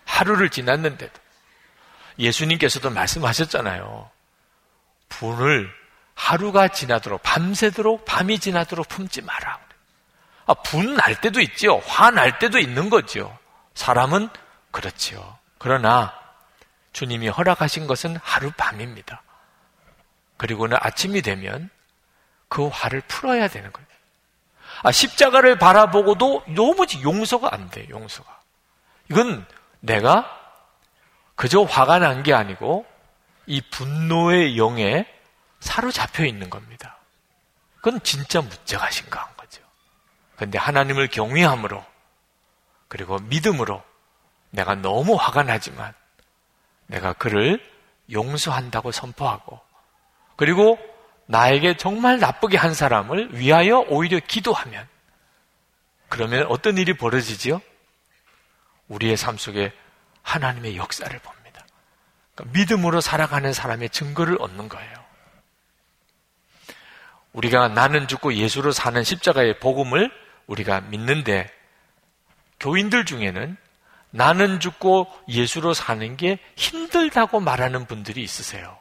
하루를 0.05 0.49
지났는데도. 0.49 1.11
예수님께서도 2.17 2.89
말씀하셨잖아요. 2.91 4.09
분을 5.09 5.69
하루가 6.15 6.69
지나도록 6.69 7.21
밤새도록 7.23 8.05
밤이 8.05 8.39
지나도록 8.39 8.87
품지 8.87 9.21
마라. 9.21 9.59
아, 10.45 10.53
분 10.53 10.95
날 10.95 11.19
때도 11.19 11.41
있지요. 11.41 11.77
화 11.79 12.11
날 12.11 12.39
때도 12.39 12.59
있는 12.59 12.89
거지요. 12.89 13.37
사람은 13.75 14.29
그렇지요. 14.71 15.37
그러나 15.57 16.13
주님이 16.93 17.27
허락하신 17.29 17.87
것은 17.87 18.17
하룻밤입니다. 18.23 19.21
그리고는 20.37 20.77
아침이 20.79 21.21
되면 21.21 21.69
그 22.49 22.67
화를 22.67 23.01
풀어야 23.01 23.47
되는 23.47 23.71
거예요. 23.71 23.87
아, 24.83 24.91
십자가를 24.91 25.57
바라보고도 25.57 26.43
너무 26.47 26.85
용서가 27.03 27.53
안 27.53 27.69
돼, 27.69 27.87
용서가. 27.89 28.41
이건 29.09 29.45
내가 29.79 30.39
그저 31.35 31.61
화가 31.63 31.99
난 31.99 32.23
게 32.23 32.33
아니고 32.33 32.85
이 33.45 33.61
분노의 33.61 34.57
영에 34.57 35.05
사로잡혀 35.59 36.25
있는 36.25 36.49
겁니다. 36.49 36.97
그건 37.75 38.01
진짜 38.01 38.41
무죄가 38.41 38.89
심각한 38.89 39.35
거죠. 39.35 39.61
그런데 40.35 40.57
하나님을 40.57 41.07
경외함으로 41.09 41.83
그리고 42.87 43.17
믿음으로 43.19 43.83
내가 44.51 44.75
너무 44.75 45.15
화가 45.15 45.43
나지만 45.43 45.93
내가 46.87 47.13
그를 47.13 47.59
용서한다고 48.11 48.91
선포하고 48.91 49.59
그리고 50.35 50.77
나에게 51.25 51.77
정말 51.77 52.19
나쁘게 52.19 52.57
한 52.57 52.73
사람을 52.73 53.39
위하여 53.39 53.79
오히려 53.87 54.19
기도하면 54.19 54.87
그러면 56.09 56.45
어떤 56.49 56.77
일이 56.77 56.93
벌어지지요? 56.95 57.61
우리의 58.87 59.17
삶 59.17 59.37
속에 59.37 59.71
하나님의 60.21 60.77
역사를 60.77 61.17
봅니다. 61.19 61.65
그러니까 62.35 62.59
믿음으로 62.59 63.01
살아가는 63.01 63.51
사람의 63.51 63.89
증거를 63.89 64.37
얻는 64.39 64.69
거예요. 64.69 65.03
우리가 67.33 67.69
나는 67.69 68.07
죽고 68.07 68.35
예수로 68.35 68.71
사는 68.71 69.03
십자가의 69.03 69.59
복음을 69.59 70.11
우리가 70.45 70.81
믿는데 70.81 71.49
교인들 72.59 73.05
중에는 73.05 73.57
나는 74.11 74.59
죽고 74.59 75.11
예수로 75.27 75.73
사는 75.73 76.15
게 76.15 76.37
힘들다고 76.55 77.39
말하는 77.39 77.87
분들이 77.87 78.21
있으세요. 78.21 78.77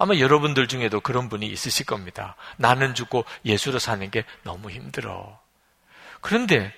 아마 0.00 0.16
여러분들 0.16 0.66
중에도 0.66 0.98
그런 1.00 1.28
분이 1.28 1.46
있으실 1.46 1.84
겁니다. 1.84 2.34
나는 2.56 2.94
죽고 2.94 3.26
예수로 3.44 3.78
사는 3.78 4.10
게 4.10 4.24
너무 4.44 4.70
힘들어. 4.70 5.38
그런데 6.22 6.72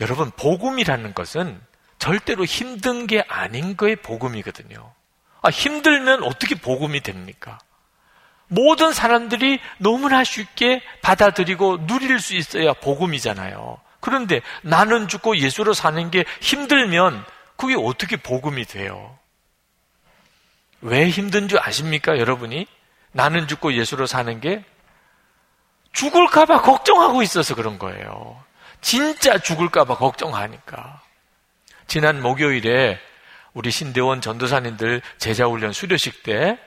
여러분, 0.00 0.30
복음이라는 0.30 1.12
것은 1.12 1.60
절대로 1.98 2.46
힘든 2.46 3.06
게 3.06 3.22
아닌 3.28 3.76
거의 3.76 3.96
복음이거든요. 3.96 4.94
아, 5.42 5.50
힘들면 5.50 6.22
어떻게 6.22 6.54
복음이 6.54 7.02
됩니까? 7.02 7.58
모든 8.48 8.94
사람들이 8.94 9.60
너무나 9.76 10.24
쉽게 10.24 10.82
받아들이고 11.02 11.86
누릴 11.86 12.18
수 12.18 12.34
있어야 12.34 12.72
복음이잖아요. 12.72 13.78
그런데 14.00 14.40
나는 14.62 15.06
죽고 15.06 15.36
예수로 15.36 15.74
사는 15.74 16.10
게 16.10 16.24
힘들면 16.40 17.26
그게 17.56 17.74
어떻게 17.76 18.16
복음이 18.16 18.64
돼요? 18.64 19.19
왜 20.80 21.08
힘든 21.08 21.48
줄 21.48 21.58
아십니까, 21.60 22.18
여러분이? 22.18 22.66
나는 23.12 23.48
죽고 23.48 23.74
예수로 23.74 24.06
사는 24.06 24.40
게 24.40 24.64
죽을까봐 25.92 26.62
걱정하고 26.62 27.22
있어서 27.22 27.54
그런 27.54 27.78
거예요. 27.78 28.42
진짜 28.80 29.38
죽을까봐 29.38 29.96
걱정하니까. 29.96 31.02
지난 31.86 32.22
목요일에 32.22 32.98
우리 33.52 33.70
신대원 33.70 34.20
전도사님들 34.20 35.02
제자훈련 35.18 35.72
수료식 35.72 36.22
때 36.22 36.58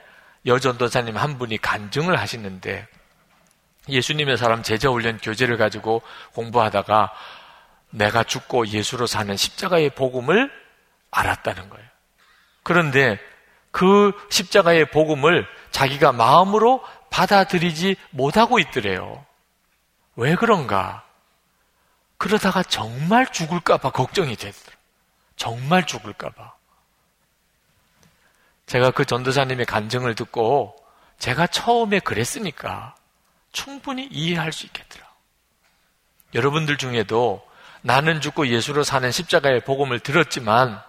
여전도사님 0.46 1.16
한 1.16 1.38
분이 1.38 1.58
간증을 1.58 2.18
하시는데 2.18 2.86
예수님의 3.88 4.36
사람 4.36 4.62
제자훈련 4.62 5.18
교재를 5.18 5.56
가지고 5.56 6.02
공부하다가 6.34 7.12
내가 7.90 8.22
죽고 8.22 8.66
예수로 8.66 9.06
사는 9.06 9.34
십자가의 9.36 9.90
복음을 9.90 10.50
알았다는 11.10 11.70
거예요. 11.70 11.86
그런데 12.62 13.18
그 13.74 14.12
십자가의 14.30 14.92
복음을 14.92 15.48
자기가 15.72 16.12
마음으로 16.12 16.80
받아들이지 17.10 17.96
못하고 18.10 18.60
있더래요. 18.60 19.26
왜 20.14 20.36
그런가? 20.36 21.02
그러다가 22.16 22.62
정말 22.62 23.26
죽을까봐 23.32 23.90
걱정이 23.90 24.36
됐더라. 24.36 24.76
정말 25.34 25.84
죽을까봐. 25.88 26.54
제가 28.66 28.92
그 28.92 29.04
전도사님의 29.04 29.66
간증을 29.66 30.14
듣고 30.14 30.76
제가 31.18 31.48
처음에 31.48 31.98
그랬으니까 31.98 32.94
충분히 33.50 34.06
이해할 34.06 34.52
수 34.52 34.66
있겠더라. 34.66 35.04
여러분들 36.32 36.78
중에도 36.78 37.44
나는 37.82 38.20
죽고 38.20 38.46
예수로 38.46 38.84
사는 38.84 39.10
십자가의 39.10 39.64
복음을 39.64 39.98
들었지만 39.98 40.80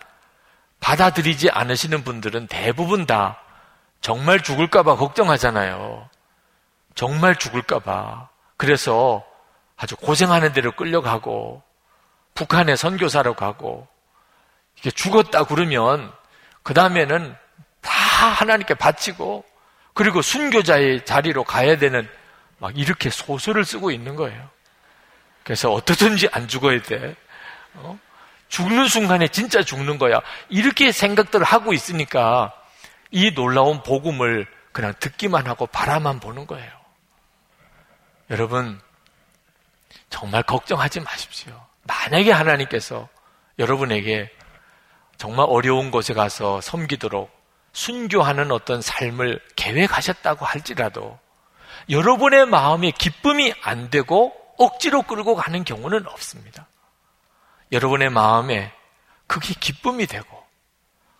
받아들이지 0.79 1.49
않으시는 1.49 2.03
분들은 2.03 2.47
대부분 2.47 3.05
다 3.05 3.39
정말 4.01 4.41
죽을까봐 4.41 4.95
걱정하잖아요. 4.95 6.09
정말 6.93 7.35
죽을까봐. 7.35 8.29
그래서 8.57 9.25
아주 9.77 9.95
고생하는 9.97 10.53
대로 10.53 10.71
끌려가고 10.71 11.61
북한에 12.33 12.75
선교사로 12.75 13.33
가고 13.33 13.87
이게 14.77 14.91
죽었다 14.91 15.45
그러면 15.45 16.11
그 16.63 16.73
다음에는 16.73 17.35
다 17.81 17.91
하나님께 17.91 18.75
바치고 18.75 19.43
그리고 19.93 20.21
순교자의 20.21 21.05
자리로 21.05 21.43
가야 21.43 21.77
되는 21.77 22.07
막 22.57 22.77
이렇게 22.77 23.09
소설을 23.09 23.65
쓰고 23.65 23.91
있는 23.91 24.15
거예요. 24.15 24.49
그래서 25.43 25.71
어떻든지 25.71 26.29
안 26.31 26.47
죽어야 26.47 26.81
돼. 26.81 27.15
어? 27.75 27.97
죽는 28.55 28.87
순간에 28.87 29.27
진짜 29.27 29.61
죽는 29.63 29.97
거야. 29.97 30.21
이렇게 30.47 30.93
생각들을 30.93 31.45
하고 31.45 31.73
있으니까 31.73 32.53
이 33.11 33.33
놀라운 33.33 33.83
복음을 33.83 34.47
그냥 34.71 34.93
듣기만 34.97 35.45
하고 35.45 35.67
바라만 35.67 36.21
보는 36.21 36.47
거예요. 36.47 36.71
여러분, 38.29 38.79
정말 40.09 40.41
걱정하지 40.41 41.01
마십시오. 41.01 41.53
만약에 41.83 42.31
하나님께서 42.31 43.09
여러분에게 43.59 44.31
정말 45.17 45.47
어려운 45.49 45.91
곳에 45.91 46.13
가서 46.13 46.61
섬기도록 46.61 47.29
순교하는 47.73 48.53
어떤 48.53 48.81
삶을 48.81 49.41
계획하셨다고 49.57 50.45
할지라도 50.45 51.19
여러분의 51.89 52.45
마음에 52.45 52.91
기쁨이 52.91 53.53
안 53.61 53.89
되고 53.89 54.33
억지로 54.57 55.01
끌고 55.01 55.35
가는 55.35 55.65
경우는 55.65 56.07
없습니다. 56.07 56.67
여러분의 57.71 58.09
마음에 58.09 58.73
그게 59.27 59.53
기쁨이 59.53 60.05
되고 60.05 60.45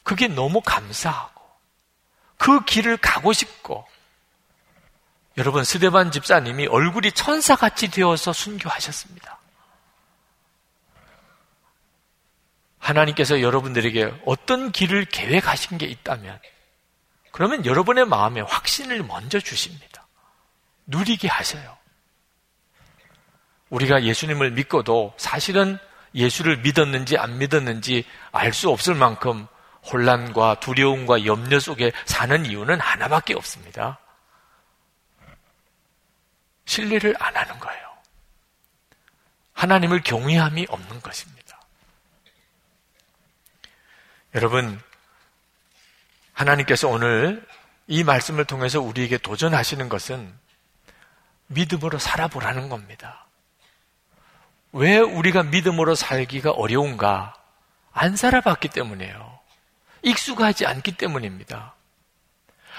그게 0.04 0.28
너무 0.28 0.62
감사하고 0.62 1.42
그 2.38 2.64
길을 2.66 2.98
가고 2.98 3.34
싶고 3.34 3.88
여러분 5.38 5.64
스데반 5.64 6.12
집사님이 6.12 6.68
얼굴이 6.68 7.12
천사같이 7.12 7.90
되어서 7.90 8.32
순교하셨습니다. 8.32 9.40
하나님께서 12.80 13.42
여러분들에게 13.42 14.22
어떤 14.26 14.72
길을 14.72 15.06
계획하신 15.06 15.78
게 15.78 15.88
있다면 15.88 16.40
그러면 17.32 17.66
여러분의 17.66 18.06
마음에 18.06 18.42
확신을 18.42 19.04
먼저 19.04 19.40
주십니다. 19.40 20.08
누리게 20.86 21.28
하셔요. 21.28 21.78
우리가 23.70 24.04
예수님을 24.04 24.52
믿고도 24.52 25.16
사실은 25.18 25.80
예수를 26.16 26.58
믿었는지 26.58 27.18
안 27.18 27.38
믿었는지 27.38 28.06
알 28.32 28.54
수 28.54 28.70
없을 28.70 28.96
만큼 28.96 29.48
혼란과 29.92 30.60
두려움과 30.62 31.26
염려 31.26 31.60
속에 31.60 31.92
사는 32.06 32.46
이유는 32.46 32.80
하나밖에 32.80 33.34
없습니다. 33.36 34.00
신뢰를 36.66 37.16
안 37.20 37.36
하는 37.36 37.60
거예요. 37.60 37.86
하나님을 39.54 40.02
경외함이 40.02 40.66
없는 40.70 41.02
것입니다. 41.02 41.62
여러분, 44.34 44.82
하나님께서 46.34 46.90
오늘 46.90 47.46
이 47.88 48.04
말씀을 48.04 48.46
통해서 48.46 48.82
우리에게 48.82 49.18
도전하시는 49.18 49.88
것은 49.88 50.34
믿음으로 51.48 52.00
살아보라는 52.00 52.70
겁니다. 52.70 53.25
왜 54.76 54.98
우리가 54.98 55.44
믿음으로 55.44 55.96
살기가 55.96 56.52
어려운가? 56.52 57.34
안 57.94 58.18
살아봤기 58.18 58.68
때문이에요. 58.68 59.40
익숙하지 60.02 60.66
않기 60.66 60.98
때문입니다. 60.98 61.76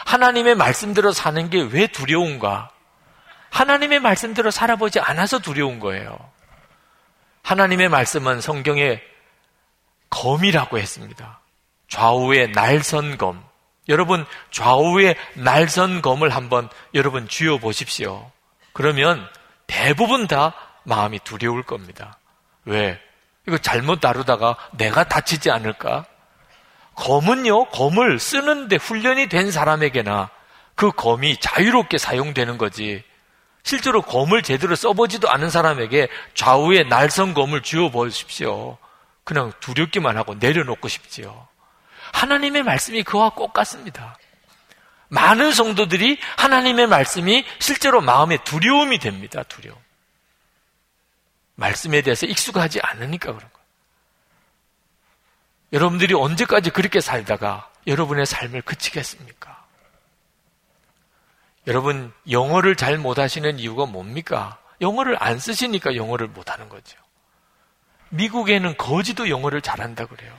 하나님의 0.05 0.57
말씀대로 0.57 1.13
사는 1.13 1.49
게 1.49 1.59
왜 1.59 1.87
두려운가? 1.87 2.71
하나님의 3.49 4.01
말씀대로 4.01 4.51
살아보지 4.51 5.01
않아서 5.01 5.39
두려운 5.39 5.81
거예요. 5.81 6.19
하나님의 7.43 7.89
말씀은 7.89 8.43
성경에 8.43 9.01
검이라고 10.11 10.79
했습니다. 10.79 11.41
좌우의 11.89 12.51
날선검. 12.51 13.43
여러분, 13.89 14.27
좌우의 14.51 15.17
날선검을 15.37 16.29
한번 16.29 16.69
여러분 16.93 17.27
쥐어 17.27 17.57
보십시오. 17.57 18.31
그러면 18.75 19.27
대부분 19.67 20.27
다 20.27 20.53
마음이 20.87 21.19
두려울 21.25 21.63
겁니다. 21.63 22.19
왜? 22.65 23.01
이거 23.47 23.59
잘못 23.59 24.01
다루다가 24.01 24.57
내가 24.73 25.05
다치지 25.05 25.51
않을까? 25.51 26.07
검은요, 26.95 27.67
검을 27.67 28.19
쓰는데 28.19 28.77
훈련이 28.77 29.29
된 29.29 29.51
사람에게나 29.51 30.31
그 30.75 30.91
검이 30.93 31.39
자유롭게 31.39 31.99
사용되는 31.99 32.57
거지. 32.57 33.05
실제로 33.63 34.01
검을 34.01 34.43
제대로 34.43 34.77
써보지도 34.77 35.29
않은 35.29 35.51
사람에게 35.51 36.09
좌우에 36.35 36.85
날선 36.85 37.35
검을 37.35 37.63
쥐어 37.63 37.91
보십시오. 37.91 38.79
그냥 39.25 39.53
두렵기만 39.61 40.17
하고 40.17 40.35
내려놓고 40.35 40.87
싶지요. 40.87 41.49
하나님의 42.13 42.63
말씀이 42.63 43.03
그와 43.03 43.31
꼭 43.31 43.53
같습니다. 43.53 44.17
많은 45.09 45.53
성도들이 45.53 46.19
하나님의 46.37 46.87
말씀이 46.87 47.45
실제로 47.59 48.01
마음에 48.01 48.39
두려움이 48.45 48.99
됩니다. 48.99 49.43
두려움. 49.45 49.86
말씀에 51.77 52.03
대해서 52.03 52.27
익숙하지 52.27 52.81
않으니까 52.81 53.27
그런 53.27 53.41
거예요. 53.41 53.67
여러분들이 55.73 56.15
언제까지 56.15 56.71
그렇게 56.71 57.01
살다가 57.01 57.71
여러분의 57.87 58.27
삶을 58.27 58.63
그치겠습니까? 58.63 59.65
여러분, 61.67 62.13
영어를 62.31 62.77
잘 62.77 62.97
못하시는 62.97 63.59
이유가 63.59 63.87
뭡니까? 63.87 64.59
영어를 64.81 65.17
안 65.21 65.39
쓰시니까 65.39 65.97
영어를 65.97 66.29
못하는 66.29 66.69
거죠. 66.69 66.97
미국에는 68.11 68.77
거지도 68.77 69.29
영어를 69.29 69.61
잘한다 69.61 70.07
그래요. 70.07 70.33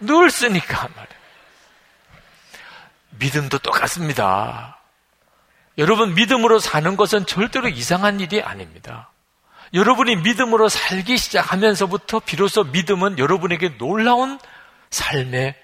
늘 0.00 0.30
쓰니까 0.30 0.88
말이에요. 0.88 1.18
믿음도 3.10 3.58
똑같습니다. 3.58 4.80
여러분, 5.76 6.14
믿음으로 6.14 6.58
사는 6.58 6.96
것은 6.96 7.26
절대로 7.26 7.68
이상한 7.68 8.20
일이 8.20 8.40
아닙니다. 8.42 9.10
여러분이 9.74 10.16
믿음으로 10.16 10.68
살기 10.68 11.18
시작하면서부터 11.18 12.20
비로소 12.20 12.64
믿음은 12.64 13.18
여러분에게 13.18 13.76
놀라운 13.78 14.38
삶의 14.90 15.54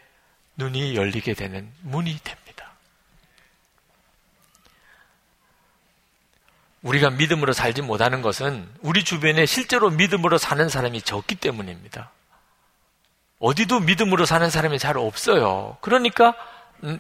눈이 0.57 0.97
열리게 0.97 1.35
되는 1.35 1.71
문이 1.83 2.19
됩니다. 2.23 2.45
우리가 6.83 7.11
믿음으로 7.11 7.55
살지 7.55 7.81
못하는 7.81 8.21
것은 8.21 8.69
우리 8.81 9.05
주변에 9.05 9.47
실제로 9.47 9.89
믿음으로 9.91 10.37
사는 10.37 10.69
사람이 10.69 11.01
적기 11.03 11.35
때문입니다. 11.35 12.11
어디도 13.39 13.81
믿음으로 13.81 14.27
사는 14.27 14.49
사람이 14.51 14.79
잘 14.79 14.99
없어요. 14.99 15.79
그러니까 15.81 16.35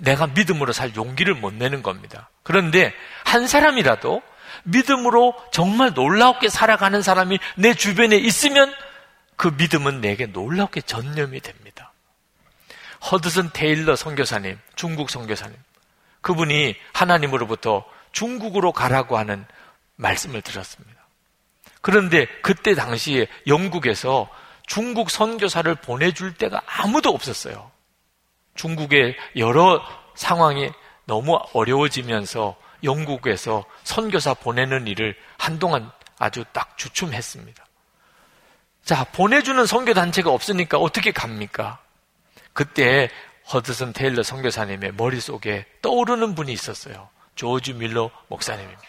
내가 0.01 0.27
믿음으로 0.27 0.73
살 0.73 0.95
용기를 0.97 1.35
못 1.35 1.53
내는 1.53 1.83
겁니다. 1.83 2.31
그런데 2.43 2.95
한 3.25 3.47
사람이라도 3.47 4.23
믿음으로 4.65 5.35
정말 5.53 5.93
놀랍게 5.95 6.49
살아가는 6.49 7.01
사람이 7.03 7.39
내 7.57 7.75
주변에 7.75 8.17
있으면 8.17 8.73
그 9.37 9.49
믿음은 9.57 10.01
내게 10.01 10.27
놀랍게 10.27 10.83
전념이 10.83 11.41
됩니다. 11.41 11.93
허드슨 13.11 13.51
테일러 13.53 13.97
선교사님, 13.97 14.59
중국 14.75 15.11
선교사님. 15.11 15.57
그분이 16.21 16.75
하나님으로부터 16.93 17.85
중국으로 18.13 18.73
가라고 18.73 19.19
하는 19.19 19.45
말씀을 19.97 20.41
들었습니다. 20.41 20.95
그런데 21.83 22.27
그때 22.43 22.75
당시에 22.75 23.27
영국에서 23.47 24.31
중국 24.67 25.11
선교사를 25.11 25.75
보내줄 25.75 26.35
때가 26.35 26.63
아무도 26.67 27.11
없었어요. 27.11 27.71
중국의 28.55 29.17
여러 29.37 29.85
상황이 30.15 30.71
너무 31.05 31.39
어려워지면서 31.53 32.57
영국에서 32.85 33.65
선교사 33.83 34.35
보내는 34.35 34.87
일을 34.87 35.17
한동안 35.39 35.91
아주 36.19 36.45
딱 36.53 36.77
주춤했습니다. 36.79 37.65
자, 38.85 39.05
보내주는 39.05 39.65
선교단체가 39.65 40.31
없으니까 40.31 40.79
어떻게 40.79 41.11
갑니까? 41.11 41.79
그때 42.53 43.11
허드슨 43.53 43.93
테일러 43.93 44.23
선교사님의 44.23 44.93
머릿속에 44.95 45.67
떠오르는 45.83 46.35
분이 46.35 46.53
있었어요. 46.53 47.09
조지 47.35 47.73
밀러 47.73 48.11
목사님입니다. 48.29 48.83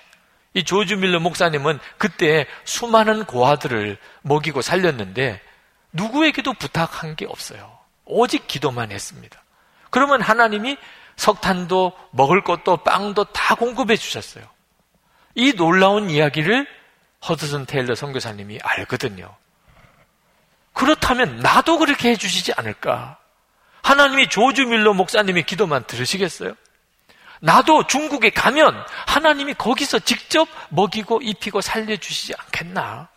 이 0.54 0.64
조지 0.64 0.96
밀러 0.96 1.20
목사님은 1.20 1.80
그때 1.98 2.46
수많은 2.64 3.26
고아들을 3.26 3.98
먹이고 4.22 4.62
살렸는데 4.62 5.42
누구에게도 5.92 6.54
부탁한 6.54 7.16
게 7.16 7.26
없어요. 7.26 7.78
오직 8.06 8.48
기도만 8.48 8.92
했습니다. 8.92 9.44
그러면 9.90 10.22
하나님이 10.22 10.78
석탄도 11.18 11.94
먹을 12.12 12.44
것도 12.44 12.78
빵도 12.78 13.26
다 13.26 13.56
공급해 13.56 13.96
주셨어요. 13.96 14.44
이 15.36 15.54
놀라운 15.54 16.10
이야기를 16.10 16.68
허드슨 17.28 17.66
테일러 17.66 17.96
선교사님이 17.96 18.60
알거든요. 18.62 19.36
그렇다면 20.74 21.38
나도 21.38 21.78
그렇게 21.78 22.10
해주시지 22.10 22.54
않을까? 22.58 23.18
하나님이 23.82 24.30
조주 24.30 24.66
밀러 24.66 24.94
목사님의 24.94 25.44
기도만 25.44 25.86
들으시겠어요? 25.86 26.56
나도 27.40 27.88
중국에 27.88 28.30
가면 28.30 28.86
하나님이 29.08 29.54
거기서 29.54 30.00
직접 30.00 30.48
먹이고 30.70 31.22
입히고 31.22 31.62
살려주시지 31.62 32.34
않겠나? 32.38 33.08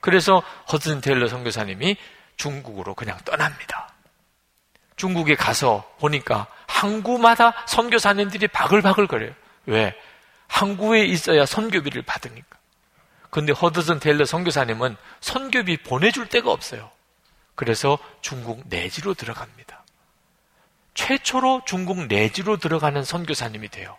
그래서 0.00 0.42
허드슨 0.72 1.00
테일러 1.00 1.28
선교사님이 1.28 1.96
중국으로 2.36 2.94
그냥 2.94 3.18
떠납니다. 3.24 3.91
중국에 5.02 5.34
가서 5.34 5.82
보니까 5.98 6.46
항구마다 6.68 7.64
선교사님들이 7.66 8.46
바글바글 8.46 9.08
거려요. 9.08 9.32
왜? 9.66 9.96
항구에 10.46 11.04
있어야 11.06 11.44
선교비를 11.44 12.02
받으니까. 12.02 12.56
근데 13.28 13.52
허드슨 13.52 13.98
테일러 13.98 14.24
선교사님은 14.24 14.96
선교비 15.20 15.78
보내줄 15.78 16.28
데가 16.28 16.52
없어요. 16.52 16.88
그래서 17.56 17.98
중국 18.20 18.62
내지로 18.68 19.14
들어갑니다. 19.14 19.82
최초로 20.94 21.62
중국 21.66 22.06
내지로 22.06 22.58
들어가는 22.58 23.02
선교사님이 23.02 23.70
돼요. 23.70 23.96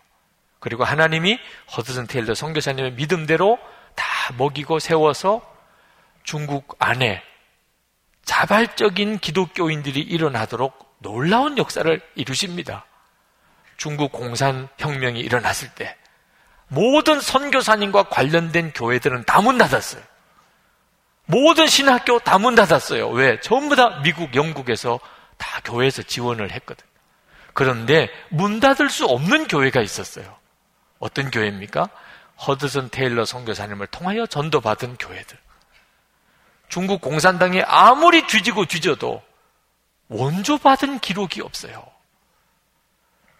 그리고 0.61 0.85
하나님이 0.85 1.37
허드슨 1.75 2.07
테일러 2.07 2.33
선교사님의 2.33 2.93
믿음대로 2.93 3.59
다 3.95 4.05
먹이고 4.37 4.79
세워서 4.79 5.41
중국 6.23 6.77
안에 6.79 7.21
자발적인 8.23 9.19
기독교인들이 9.19 9.99
일어나도록 9.99 10.82
놀라운 11.03 11.57
역사를 11.59 12.01
이루십니다. 12.15 12.85
중국 13.77 14.11
공산혁명이 14.11 15.19
일어났을 15.19 15.69
때 15.75 15.95
모든 16.67 17.19
선교사님과 17.21 18.03
관련된 18.03 18.71
교회들은 18.73 19.25
다 19.25 19.41
문 19.41 19.59
닫았어요. 19.59 20.01
모든 21.25 21.67
신학교 21.67 22.19
다 22.19 22.39
문 22.39 22.55
닫았어요. 22.55 23.09
왜? 23.09 23.39
전부 23.41 23.75
다 23.75 24.01
미국, 24.01 24.33
영국에서 24.33 24.99
다 25.37 25.61
교회에서 25.63 26.01
지원을 26.01 26.51
했거든요. 26.51 26.89
그런데 27.53 28.09
문 28.29 28.59
닫을 28.59 28.89
수 28.89 29.05
없는 29.05 29.47
교회가 29.47 29.81
있었어요. 29.81 30.35
어떤 30.99 31.29
교회입니까? 31.29 31.89
허드슨 32.47 32.89
테일러 32.89 33.25
선교사님을 33.25 33.87
통하여 33.87 34.25
전도받은 34.25 34.97
교회들. 34.97 35.37
중국 36.69 37.01
공산당이 37.01 37.61
아무리 37.67 38.25
뒤지고 38.25 38.65
뒤져도 38.65 39.21
원조받은 40.13 40.99
기록이 40.99 41.41
없어요. 41.41 41.83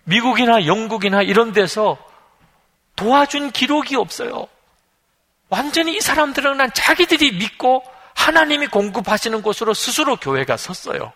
미국이나 0.06 0.66
영국이나 0.66 1.22
이런 1.22 1.54
데서 1.54 1.98
도와준 2.96 3.52
기록이 3.52 3.96
없어요. 3.96 4.48
완전히 5.50 5.96
이 5.96 6.02
사람들은 6.02 6.58
난 6.58 6.74
자기들이 6.74 7.34
믿고 7.38 7.84
하나님이 8.16 8.68
공급하시는 8.68 9.42
곳으로 9.42 9.74
스스로 9.74 10.16
교회가 10.16 10.58
섰어요. 10.58 11.14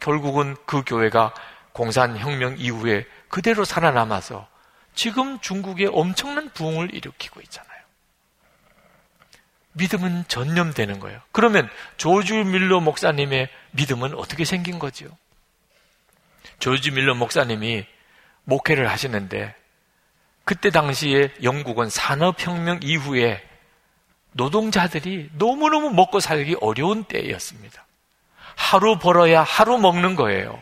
결국은 0.00 0.56
그 0.66 0.82
교회가 0.84 1.34
공산혁명 1.72 2.56
이후에 2.58 3.06
그대로 3.28 3.64
살아남아서 3.64 4.46
지금 4.94 5.38
중국에 5.40 5.88
엄청난 5.90 6.50
부흥을 6.50 6.94
일으키고 6.94 7.40
있잖아요. 7.42 7.71
믿음은 9.72 10.24
전념되는 10.28 11.00
거예요. 11.00 11.20
그러면 11.32 11.68
조주 11.96 12.34
밀러 12.44 12.80
목사님의 12.80 13.48
믿음은 13.72 14.14
어떻게 14.14 14.44
생긴 14.44 14.78
거지요? 14.78 15.08
조주 16.58 16.92
밀러 16.92 17.14
목사님이 17.14 17.86
목회를 18.44 18.90
하시는데 18.90 19.54
그때 20.44 20.70
당시에 20.70 21.32
영국은 21.42 21.88
산업혁명 21.88 22.80
이후에 22.82 23.42
노동자들이 24.32 25.30
너무너무 25.34 25.90
먹고 25.90 26.20
살기 26.20 26.56
어려운 26.60 27.04
때였습니다. 27.04 27.86
하루 28.56 28.98
벌어야 28.98 29.42
하루 29.42 29.78
먹는 29.78 30.16
거예요. 30.16 30.60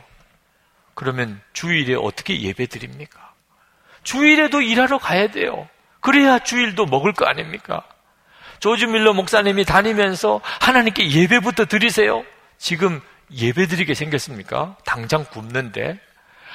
그러면 0.95 1.41
주일에 1.53 1.95
어떻게 1.95 2.41
예배 2.41 2.67
드립니까? 2.67 3.33
주일에도 4.03 4.61
일하러 4.61 4.99
가야 4.99 5.31
돼요. 5.31 5.69
그래야 6.01 6.39
주일도 6.39 6.87
먹을 6.87 7.13
거 7.13 7.27
아닙니까? 7.27 7.85
조지 8.61 8.87
밀러 8.87 9.13
목사님이 9.15 9.65
다니면서 9.65 10.41
하나님께 10.45 11.11
예배부터 11.11 11.65
드리세요. 11.65 12.25
지금 12.59 13.01
예배 13.33 13.67
드리게 13.67 13.95
생겼습니까? 13.95 14.77
당장 14.85 15.25
굶는데. 15.25 15.99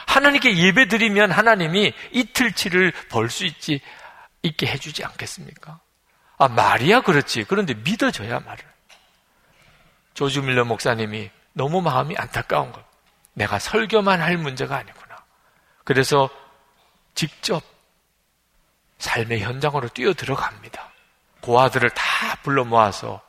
하나님께 0.07 0.55
예배 0.57 0.87
드리면 0.87 1.31
하나님이 1.31 1.93
이틀치를 2.11 2.93
벌 3.09 3.29
수 3.29 3.43
있지, 3.45 3.81
있게 4.43 4.67
해주지 4.67 5.03
않겠습니까? 5.03 5.79
아, 6.37 6.47
말이야 6.47 7.01
그렇지. 7.01 7.45
그런데 7.45 7.73
믿어줘야 7.73 8.39
말을. 8.39 8.63
조지 10.13 10.41
밀러 10.41 10.63
목사님이 10.63 11.31
너무 11.53 11.81
마음이 11.81 12.15
안타까운 12.17 12.71
거. 12.71 12.83
내가 13.33 13.57
설교만 13.57 14.21
할 14.21 14.37
문제가 14.37 14.77
아니구나. 14.77 15.23
그래서 15.83 16.29
직접 17.15 17.63
삶의 18.99 19.41
현장으로 19.41 19.89
뛰어 19.89 20.13
들어갑니다. 20.13 20.91
고아들을 21.45 21.91
다 21.91 22.35
불러 22.41 22.65
모아서 22.65 23.21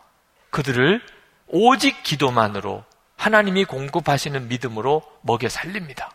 그들을 0.51 1.05
오직 1.49 2.03
기도만으로 2.03 2.85
하나님이 3.17 3.67
공급하시는 3.67 4.49
믿음으로 4.49 5.03
먹여 5.21 5.51
살립니다. 5.51 6.11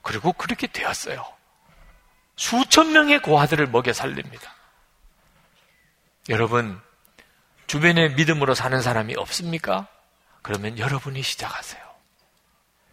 그리고 0.00 0.32
그렇게 0.32 0.66
되었어요. 0.66 1.24
수천 2.36 2.92
명의 2.92 3.20
고아들을 3.20 3.66
먹여 3.66 3.92
살립니다. 3.92 4.54
여러분, 6.30 6.80
주변에 7.66 8.08
믿음으로 8.10 8.54
사는 8.54 8.80
사람이 8.80 9.14
없습니까? 9.16 9.86
그러면 10.42 10.78
여러분이 10.78 11.22
시작하세요. 11.22 11.82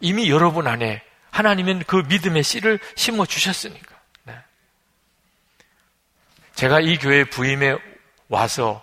이미 0.00 0.30
여러분 0.30 0.66
안에 0.66 1.02
하나님은 1.30 1.84
그 1.86 1.96
믿음의 2.08 2.42
씨를 2.42 2.78
심어 2.96 3.24
주셨으니까. 3.24 3.96
네. 4.24 4.36
제가 6.54 6.80
이 6.80 6.98
교회 6.98 7.24
부임에 7.24 7.91
와서 8.32 8.82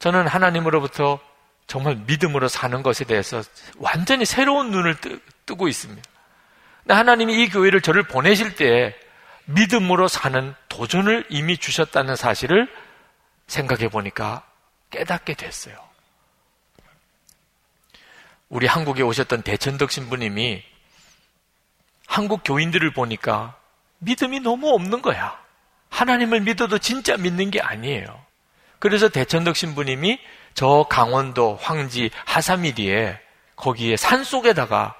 저는 0.00 0.28
하나님으로부터 0.28 1.18
정말 1.66 1.96
믿음으로 2.06 2.46
사는 2.46 2.82
것에 2.82 3.04
대해서 3.04 3.42
완전히 3.78 4.26
새로운 4.26 4.70
눈을 4.70 5.00
뜨, 5.00 5.54
고 5.56 5.66
있습니다. 5.66 6.02
하나님이 6.86 7.42
이 7.42 7.48
교회를 7.48 7.80
저를 7.80 8.02
보내실 8.02 8.54
때 8.56 8.94
믿음으로 9.46 10.08
사는 10.08 10.54
도전을 10.68 11.24
이미 11.30 11.56
주셨다는 11.56 12.16
사실을 12.16 12.68
생각해 13.46 13.88
보니까 13.88 14.44
깨닫게 14.90 15.34
됐어요. 15.34 15.76
우리 18.50 18.66
한국에 18.66 19.02
오셨던 19.02 19.42
대천덕 19.42 19.90
신부님이 19.90 20.62
한국 22.06 22.42
교인들을 22.44 22.92
보니까 22.92 23.56
믿음이 23.98 24.40
너무 24.40 24.68
없는 24.74 25.00
거야. 25.00 25.40
하나님을 25.88 26.40
믿어도 26.42 26.78
진짜 26.78 27.16
믿는 27.16 27.50
게 27.50 27.60
아니에요. 27.60 28.25
그래서 28.78 29.08
대천덕 29.08 29.56
신부님이 29.56 30.18
저 30.54 30.86
강원도 30.88 31.56
황지 31.56 32.10
하사미리에 32.24 33.20
거기에 33.56 33.96
산 33.96 34.24
속에다가 34.24 34.94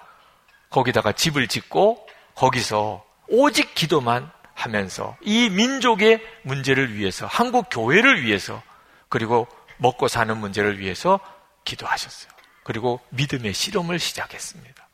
거기다가 0.70 1.12
집을 1.12 1.48
짓고 1.48 2.06
거기서 2.34 3.04
오직 3.28 3.74
기도만 3.74 4.30
하면서 4.54 5.16
이 5.20 5.48
민족의 5.50 6.20
문제를 6.42 6.94
위해서 6.94 7.26
한국 7.26 7.66
교회를 7.70 8.24
위해서 8.24 8.62
그리고 9.08 9.46
먹고 9.78 10.08
사는 10.08 10.36
문제를 10.36 10.78
위해서 10.78 11.20
기도하셨어요. 11.64 12.30
그리고 12.64 13.00
믿음의 13.10 13.52
실험을 13.52 13.98
시작했습니다. 13.98 14.88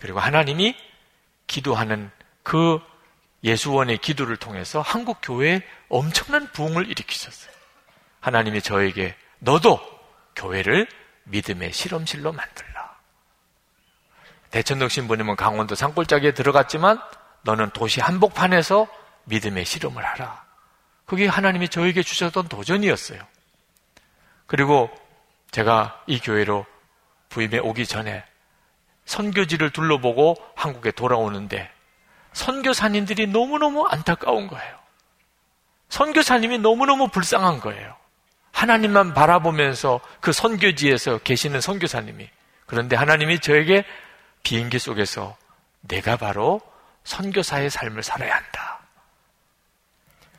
그리고 0.00 0.20
하나님이 0.20 0.76
기도하는 1.46 2.10
그 2.42 2.80
예수원의 3.44 3.98
기도를 3.98 4.36
통해서 4.36 4.80
한국 4.80 5.18
교회에 5.22 5.62
엄청난 5.88 6.50
부흥을 6.52 6.90
일으키셨어요. 6.90 7.51
하나님이 8.22 8.62
저에게 8.62 9.14
너도 9.40 9.80
교회를 10.36 10.88
믿음의 11.24 11.72
실험실로 11.72 12.32
만들라. 12.32 12.96
대천동 14.50 14.88
신부님은 14.88 15.36
강원도 15.36 15.74
산골짜기에 15.74 16.32
들어갔지만 16.32 17.00
너는 17.42 17.70
도시 17.70 18.00
한복판에서 18.00 18.86
믿음의 19.24 19.64
실험을 19.64 20.04
하라. 20.04 20.44
그게 21.04 21.26
하나님이 21.26 21.68
저에게 21.68 22.02
주셨던 22.02 22.48
도전이었어요. 22.48 23.20
그리고 24.46 24.90
제가 25.50 26.02
이 26.06 26.20
교회로 26.20 26.64
부임에 27.28 27.58
오기 27.58 27.86
전에 27.86 28.24
선교지를 29.04 29.70
둘러보고 29.70 30.36
한국에 30.54 30.92
돌아오는데 30.92 31.70
선교사님들이 32.34 33.26
너무너무 33.26 33.86
안타까운 33.86 34.46
거예요. 34.46 34.78
선교사님이 35.88 36.58
너무너무 36.58 37.08
불쌍한 37.08 37.60
거예요. 37.60 38.01
하나님만 38.52 39.14
바라보면서 39.14 40.00
그 40.20 40.32
선교지에서 40.32 41.18
계시는 41.18 41.60
선교사님이 41.60 42.28
그런데 42.66 42.96
하나님이 42.96 43.40
저에게 43.40 43.84
비행기 44.42 44.78
속에서 44.78 45.36
내가 45.80 46.16
바로 46.16 46.60
선교사의 47.04 47.70
삶을 47.70 48.02
살아야 48.02 48.34
한다. 48.34 48.80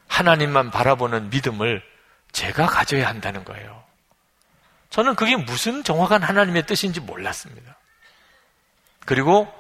하나님만 0.08 0.72
바라보는 0.72 1.30
믿음을 1.30 1.84
제가 2.32 2.68
가져야 2.68 3.08
한다는 3.08 3.44
거예요. 3.44 3.84
저는 4.90 5.16
그게 5.16 5.36
무슨 5.36 5.84
정확한 5.84 6.22
하나님의 6.22 6.66
뜻인지 6.66 7.00
몰랐습니다. 7.00 7.78
그리고 9.06 9.52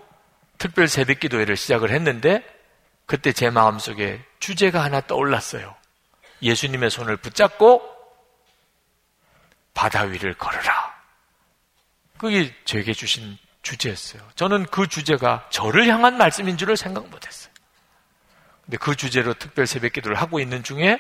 특별 0.57 0.87
새벽 0.87 1.19
기도회를 1.19 1.57
시작을 1.57 1.91
했는데 1.91 2.43
그때 3.05 3.33
제 3.33 3.49
마음속에 3.49 4.23
주제가 4.39 4.83
하나 4.83 5.01
떠올랐어요. 5.01 5.75
예수님의 6.41 6.89
손을 6.89 7.17
붙잡고 7.17 7.92
바다 9.73 10.03
위를 10.03 10.33
걸어라. 10.35 10.93
그게 12.17 12.53
저에게 12.65 12.93
주신 12.93 13.37
주제였어요. 13.61 14.21
저는 14.35 14.65
그 14.67 14.87
주제가 14.87 15.47
저를 15.49 15.87
향한 15.87 16.17
말씀인 16.17 16.57
줄을 16.57 16.77
생각 16.77 17.07
못 17.09 17.25
했어요. 17.25 17.51
근데 18.65 18.77
그 18.77 18.95
주제로 18.95 19.33
특별 19.33 19.67
새벽 19.67 19.93
기도를 19.93 20.17
하고 20.17 20.39
있는 20.39 20.63
중에 20.63 20.99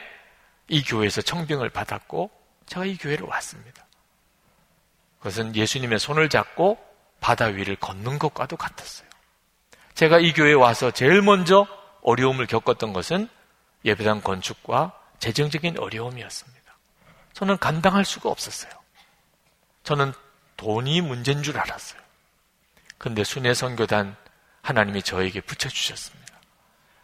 이 0.67 0.83
교회에서 0.83 1.21
청빙을 1.21 1.69
받았고 1.69 2.31
제가 2.65 2.85
이 2.85 2.97
교회로 2.97 3.27
왔습니다. 3.27 3.85
그것은 5.19 5.55
예수님의 5.55 5.99
손을 5.99 6.29
잡고 6.29 6.77
바다 7.19 7.45
위를 7.45 7.75
걷는 7.77 8.19
것과도 8.19 8.57
같았어요. 8.57 9.07
제가 9.93 10.19
이 10.19 10.33
교회에 10.33 10.53
와서 10.53 10.91
제일 10.91 11.21
먼저 11.21 11.67
어려움을 12.01 12.47
겪었던 12.47 12.91
것은 12.91 13.29
예배당 13.85 14.21
건축과 14.21 14.91
재정적인 15.19 15.79
어려움이었습니다. 15.79 16.62
저는 17.33 17.57
감당할 17.57 18.05
수가 18.05 18.29
없었어요. 18.29 18.71
저는 19.83 20.13
돈이 20.57 21.01
문제인 21.01 21.43
줄 21.43 21.57
알았어요. 21.59 22.01
근데 22.97 23.23
순회 23.23 23.53
선교단 23.53 24.15
하나님이 24.61 25.01
저에게 25.03 25.41
붙여주셨습니다. 25.41 26.33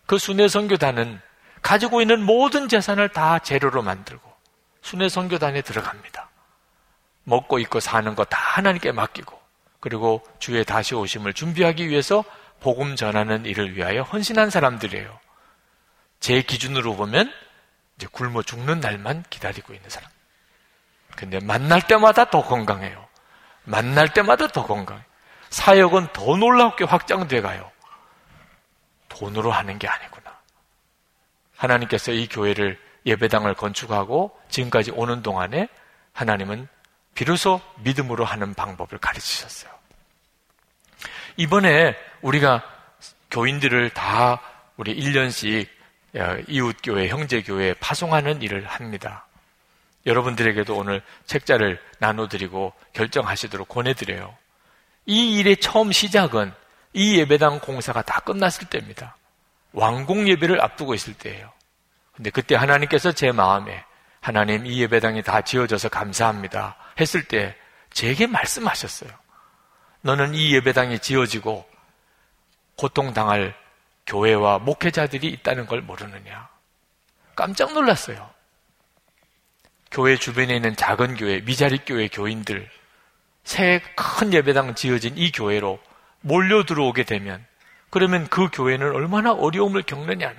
그 0.05 0.17
순회 0.17 0.47
선교단은 0.47 1.19
가지고 1.61 2.01
있는 2.01 2.23
모든 2.23 2.69
재산을 2.69 3.09
다 3.09 3.39
재료로 3.39 3.81
만들고 3.81 4.31
순회 4.81 5.09
선교단에 5.09 5.61
들어갑니다. 5.61 6.29
먹고 7.25 7.59
입고 7.59 7.79
사는 7.79 8.15
거 8.15 8.23
다 8.23 8.37
하나님께 8.39 8.91
맡기고 8.91 9.39
그리고 9.81 10.23
주의 10.39 10.63
다시 10.63 10.95
오심을 10.95 11.33
준비하기 11.33 11.89
위해서 11.89 12.23
복음 12.59 12.95
전하는 12.95 13.45
일을 13.45 13.75
위하여 13.75 14.03
헌신한 14.03 14.49
사람들이에요. 14.49 15.19
제 16.19 16.41
기준으로 16.41 16.95
보면 16.95 17.31
이제 17.97 18.07
굶어 18.11 18.41
죽는 18.41 18.79
날만 18.79 19.25
기다리고 19.29 19.73
있는 19.73 19.89
사람. 19.89 20.09
근데 21.19 21.37
만날 21.41 21.81
때마다 21.81 22.29
더 22.29 22.41
건강해요. 22.41 23.05
만날 23.65 24.13
때마다 24.13 24.47
더 24.47 24.65
건강해. 24.65 25.03
사역은 25.49 26.13
더 26.13 26.37
놀랍게 26.37 26.85
확장돼 26.85 27.41
가요. 27.41 27.69
돈으로 29.09 29.51
하는 29.51 29.77
게 29.77 29.89
아니구나. 29.89 30.33
하나님께서 31.57 32.13
이 32.13 32.25
교회를 32.29 32.79
예배당을 33.05 33.55
건축하고 33.55 34.39
지금까지 34.47 34.91
오는 34.91 35.21
동안에 35.21 35.67
하나님은 36.13 36.69
비로소 37.15 37.59
믿음으로 37.79 38.23
하는 38.23 38.53
방법을 38.53 38.97
가르치셨어요. 38.99 39.69
이번에 41.35 41.97
우리가 42.21 42.63
교인들을 43.29 43.89
다 43.89 44.41
우리 44.77 44.95
1년씩 44.95 45.67
이웃교회, 46.47 47.09
형제교회에 47.09 47.73
파송하는 47.73 48.41
일을 48.41 48.65
합니다. 48.65 49.25
여러분들에게도 50.05 50.75
오늘 50.75 51.01
책자를 51.25 51.81
나눠드리고 51.99 52.73
결정하시도록 52.93 53.67
권해드려요. 53.67 54.35
이 55.05 55.39
일의 55.39 55.57
처음 55.57 55.91
시작은 55.91 56.53
이 56.93 57.17
예배당 57.19 57.59
공사가 57.59 58.01
다 58.01 58.19
끝났을 58.21 58.67
때입니다. 58.67 59.15
왕공 59.73 60.27
예배를 60.27 60.61
앞두고 60.61 60.93
있을 60.93 61.13
때예요. 61.13 61.51
근데 62.13 62.29
그때 62.29 62.55
하나님께서 62.55 63.11
제 63.11 63.31
마음에 63.31 63.83
하나님 64.19 64.65
이 64.65 64.81
예배당이 64.81 65.23
다 65.23 65.41
지어져서 65.41 65.89
감사합니다. 65.89 66.75
했을 66.99 67.23
때 67.23 67.55
제게 67.91 68.27
말씀하셨어요. 68.27 69.09
너는 70.01 70.33
이 70.33 70.53
예배당이 70.55 70.99
지어지고 70.99 71.67
고통당할 72.75 73.55
교회와 74.05 74.59
목회자들이 74.59 75.27
있다는 75.27 75.65
걸 75.65 75.81
모르느냐. 75.81 76.49
깜짝 77.35 77.73
놀랐어요. 77.73 78.29
교회 79.91 80.17
주변에 80.17 80.55
있는 80.55 80.75
작은 80.75 81.15
교회, 81.15 81.41
미자리 81.41 81.79
교회 81.85 82.07
교인들, 82.07 82.69
새 83.43 83.81
큰 83.95 84.33
예배당 84.33 84.75
지어진 84.75 85.17
이 85.17 85.31
교회로 85.31 85.79
몰려 86.21 86.63
들어오게 86.65 87.03
되면 87.03 87.45
그러면 87.89 88.27
그 88.27 88.49
교회는 88.51 88.91
얼마나 88.93 89.31
어려움을 89.33 89.83
겪느냐. 89.83 90.33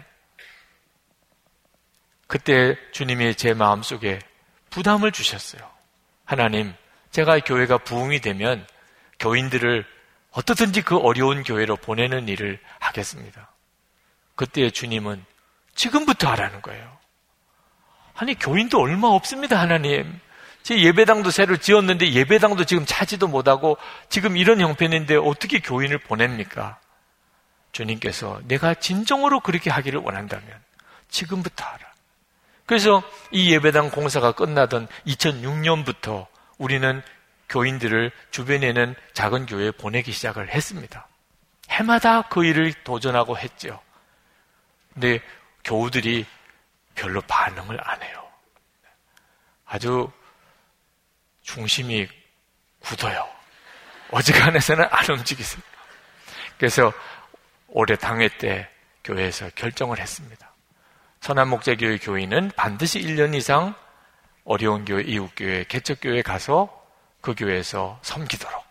그때 2.28 2.76
주님이 2.92 3.34
제 3.34 3.54
마음속에 3.54 4.20
부담을 4.70 5.10
주셨어요. 5.10 5.68
하나님, 6.24 6.72
제가 7.10 7.40
교회가 7.40 7.78
부흥이 7.78 8.20
되면 8.20 8.64
교인들을 9.18 9.84
어떻든지 10.30 10.82
그 10.82 10.96
어려운 10.96 11.42
교회로 11.42 11.76
보내는 11.76 12.28
일을 12.28 12.60
하겠습니다. 12.78 13.50
그때 14.36 14.70
주님은 14.70 15.24
지금부터 15.74 16.28
하라는 16.30 16.62
거예요. 16.62 16.99
아니, 18.20 18.34
교인도 18.34 18.78
얼마 18.78 19.08
없습니다, 19.08 19.58
하나님. 19.58 20.20
제 20.62 20.78
예배당도 20.78 21.30
새로 21.30 21.56
지었는데 21.56 22.12
예배당도 22.12 22.66
지금 22.66 22.84
차지도 22.84 23.28
못하고 23.28 23.78
지금 24.10 24.36
이런 24.36 24.60
형편인데 24.60 25.16
어떻게 25.16 25.58
교인을 25.58 25.96
보냅니까? 25.96 26.78
주님께서 27.72 28.42
내가 28.44 28.74
진정으로 28.74 29.40
그렇게 29.40 29.70
하기를 29.70 30.00
원한다면 30.00 30.46
지금부터 31.08 31.64
하라. 31.64 31.78
그래서 32.66 33.02
이 33.30 33.50
예배당 33.54 33.90
공사가 33.90 34.32
끝나던 34.32 34.86
2006년부터 35.06 36.26
우리는 36.58 37.02
교인들을 37.48 38.12
주변에는 38.30 38.96
작은 39.14 39.46
교회에 39.46 39.70
보내기 39.70 40.12
시작을 40.12 40.50
했습니다. 40.50 41.08
해마다 41.70 42.20
그 42.28 42.44
일을 42.44 42.74
도전하고 42.84 43.38
했죠. 43.38 43.80
근데 44.92 45.22
교우들이 45.64 46.26
별로 47.00 47.22
반응을 47.22 47.78
안 47.82 48.02
해요. 48.02 48.22
아주 49.64 50.12
중심이 51.40 52.06
굳어요. 52.80 53.26
어지간해서는 54.10 54.86
안 54.90 55.10
움직이세요. 55.10 55.62
그래서 56.58 56.92
올해 57.68 57.96
당회 57.96 58.28
때 58.28 58.68
교회에서 59.02 59.48
결정을 59.54 59.98
했습니다. 59.98 60.52
선한목자교회 61.20 61.98
교인은 61.98 62.50
반드시 62.54 63.00
1년 63.00 63.34
이상 63.34 63.74
어려운 64.44 64.84
교회, 64.84 65.02
이웃교회, 65.02 65.64
개척교회 65.68 66.20
가서 66.20 66.68
그 67.22 67.34
교회에서 67.34 67.98
섬기도록 68.02 68.62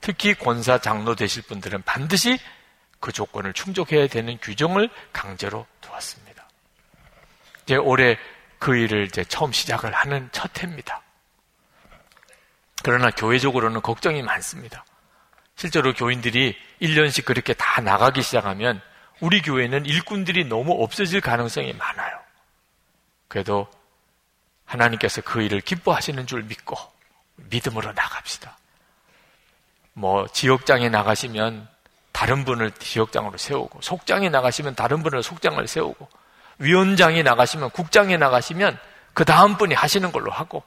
특히 0.00 0.34
권사 0.34 0.78
장로 0.78 1.14
되실 1.14 1.42
분들은 1.42 1.82
반드시 1.82 2.36
그 2.98 3.12
조건을 3.12 3.52
충족해야 3.52 4.08
되는 4.08 4.38
규정을 4.38 4.90
강제로. 5.12 5.66
이제 7.70 7.76
올해 7.76 8.18
그 8.58 8.76
일을 8.76 9.04
이제 9.04 9.22
처음 9.22 9.52
시작을 9.52 9.92
하는 9.92 10.28
첫 10.32 10.60
해입니다. 10.60 11.02
그러나 12.82 13.10
교회적으로는 13.12 13.80
걱정이 13.80 14.22
많습니다. 14.22 14.84
실제로 15.54 15.94
교인들이 15.94 16.56
1년씩 16.82 17.24
그렇게 17.24 17.54
다 17.54 17.80
나가기 17.80 18.22
시작하면 18.22 18.82
우리 19.20 19.40
교회는 19.40 19.86
일꾼들이 19.86 20.46
너무 20.46 20.82
없어질 20.82 21.20
가능성이 21.20 21.72
많아요. 21.74 22.18
그래도 23.28 23.68
하나님께서 24.64 25.20
그 25.20 25.40
일을 25.40 25.60
기뻐하시는 25.60 26.26
줄 26.26 26.42
믿고 26.42 26.76
믿음으로 27.36 27.92
나갑시다. 27.92 28.58
뭐 29.92 30.26
지역장에 30.26 30.88
나가시면 30.88 31.68
다른 32.10 32.44
분을 32.44 32.72
지역장으로 32.72 33.38
세우고 33.38 33.80
속장에 33.80 34.28
나가시면 34.28 34.74
다른 34.74 35.04
분을 35.04 35.22
속장을 35.22 35.64
세우고 35.68 36.08
위원장에 36.60 37.22
나가시면 37.22 37.70
국장에 37.70 38.16
나가시면 38.16 38.78
그 39.12 39.24
다음 39.24 39.56
분이 39.56 39.74
하시는 39.74 40.12
걸로 40.12 40.30
하고 40.30 40.62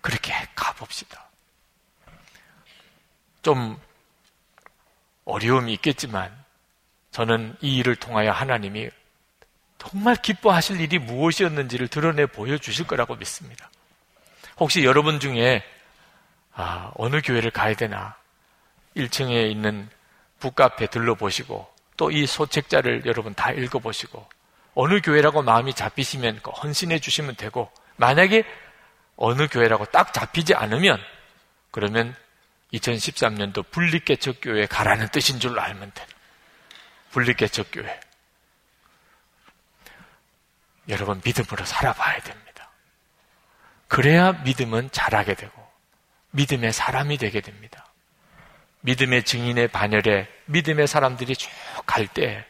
그렇게 0.00 0.32
가봅시다. 0.54 1.26
좀 3.42 3.78
어려움이 5.24 5.72
있겠지만 5.74 6.32
저는 7.10 7.56
이 7.60 7.76
일을 7.78 7.96
통하여 7.96 8.32
하나님이 8.32 8.88
정말 9.78 10.16
기뻐하실 10.16 10.80
일이 10.80 10.98
무엇이었는지를 10.98 11.88
드러내 11.88 12.26
보여주실 12.26 12.86
거라고 12.86 13.16
믿습니다. 13.16 13.70
혹시 14.58 14.84
여러분 14.84 15.20
중에 15.20 15.62
아, 16.54 16.90
어느 16.94 17.20
교회를 17.20 17.50
가야 17.50 17.74
되나 17.74 18.16
1층에 18.96 19.50
있는 19.50 19.88
북카페 20.40 20.86
들러보시고 20.86 21.76
또 21.96 22.10
이 22.10 22.26
소책자를 22.26 23.02
여러분 23.06 23.34
다 23.34 23.50
읽어보시고 23.50 24.26
어느 24.76 25.00
교회라고 25.00 25.42
마음이 25.42 25.72
잡히시면 25.72 26.40
헌신해 26.44 26.98
주시면 27.00 27.36
되고 27.36 27.72
만약에 27.96 28.44
어느 29.16 29.48
교회라고 29.48 29.86
딱 29.86 30.12
잡히지 30.12 30.54
않으면 30.54 31.02
그러면 31.70 32.14
2013년도 32.74 33.70
분립개척교회 33.70 34.66
가라는 34.66 35.08
뜻인 35.08 35.40
줄로 35.40 35.62
알면 35.62 35.92
돼. 35.94 36.06
분립개척교회. 37.10 38.00
여러분 40.90 41.22
믿음으로 41.24 41.64
살아봐야 41.64 42.20
됩니다. 42.20 42.70
그래야 43.88 44.32
믿음은 44.32 44.90
자라게 44.92 45.34
되고 45.34 45.66
믿음의 46.32 46.74
사람이 46.74 47.16
되게 47.16 47.40
됩니다. 47.40 47.86
믿음의 48.82 49.24
증인의 49.24 49.68
반열에 49.68 50.28
믿음의 50.44 50.86
사람들이 50.86 51.34
쭉 51.34 51.50
갈 51.86 52.06
때 52.08 52.44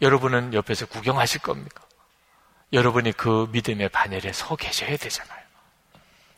여러분은 0.00 0.54
옆에서 0.54 0.86
구경하실 0.86 1.40
겁니까? 1.40 1.82
여러분이 2.72 3.12
그 3.12 3.48
믿음의 3.50 3.88
반열에 3.88 4.32
서 4.32 4.54
계셔야 4.56 4.96
되잖아요. 4.96 5.38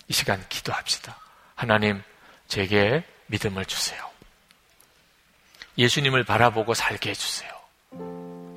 이 0.09 0.13
시간 0.13 0.45
기도합시다. 0.49 1.17
하나님, 1.55 2.03
제게 2.49 3.05
믿음을 3.27 3.65
주세요. 3.65 4.05
예수님을 5.79 6.25
바라보고 6.25 6.75
살게 6.75 7.11
해주세요. 7.11 7.51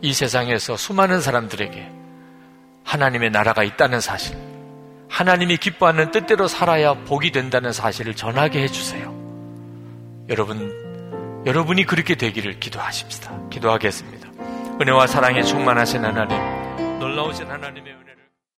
이 0.01 0.13
세상에서 0.13 0.77
수많은 0.77 1.21
사람들에게 1.21 1.91
하나님의 2.83 3.31
나라가 3.31 3.63
있다는 3.63 4.01
사실, 4.01 4.37
하나님이 5.09 5.57
기뻐하는 5.57 6.11
뜻대로 6.11 6.47
살아야 6.47 6.93
복이 6.93 7.31
된다는 7.31 7.71
사실을 7.71 8.15
전하게 8.15 8.63
해주세요. 8.63 9.13
여러분, 10.29 11.43
여러분이 11.45 11.85
그렇게 11.85 12.15
되기를 12.15 12.59
기도하십시다. 12.59 13.49
기도하겠습니다. 13.49 14.22
은혜와 14.81 15.07
사랑에 15.07 15.43
충만하신 15.43 16.03
하나님, 16.03 16.37
놀라우신 16.99 17.47
하나님의. 17.47 18.02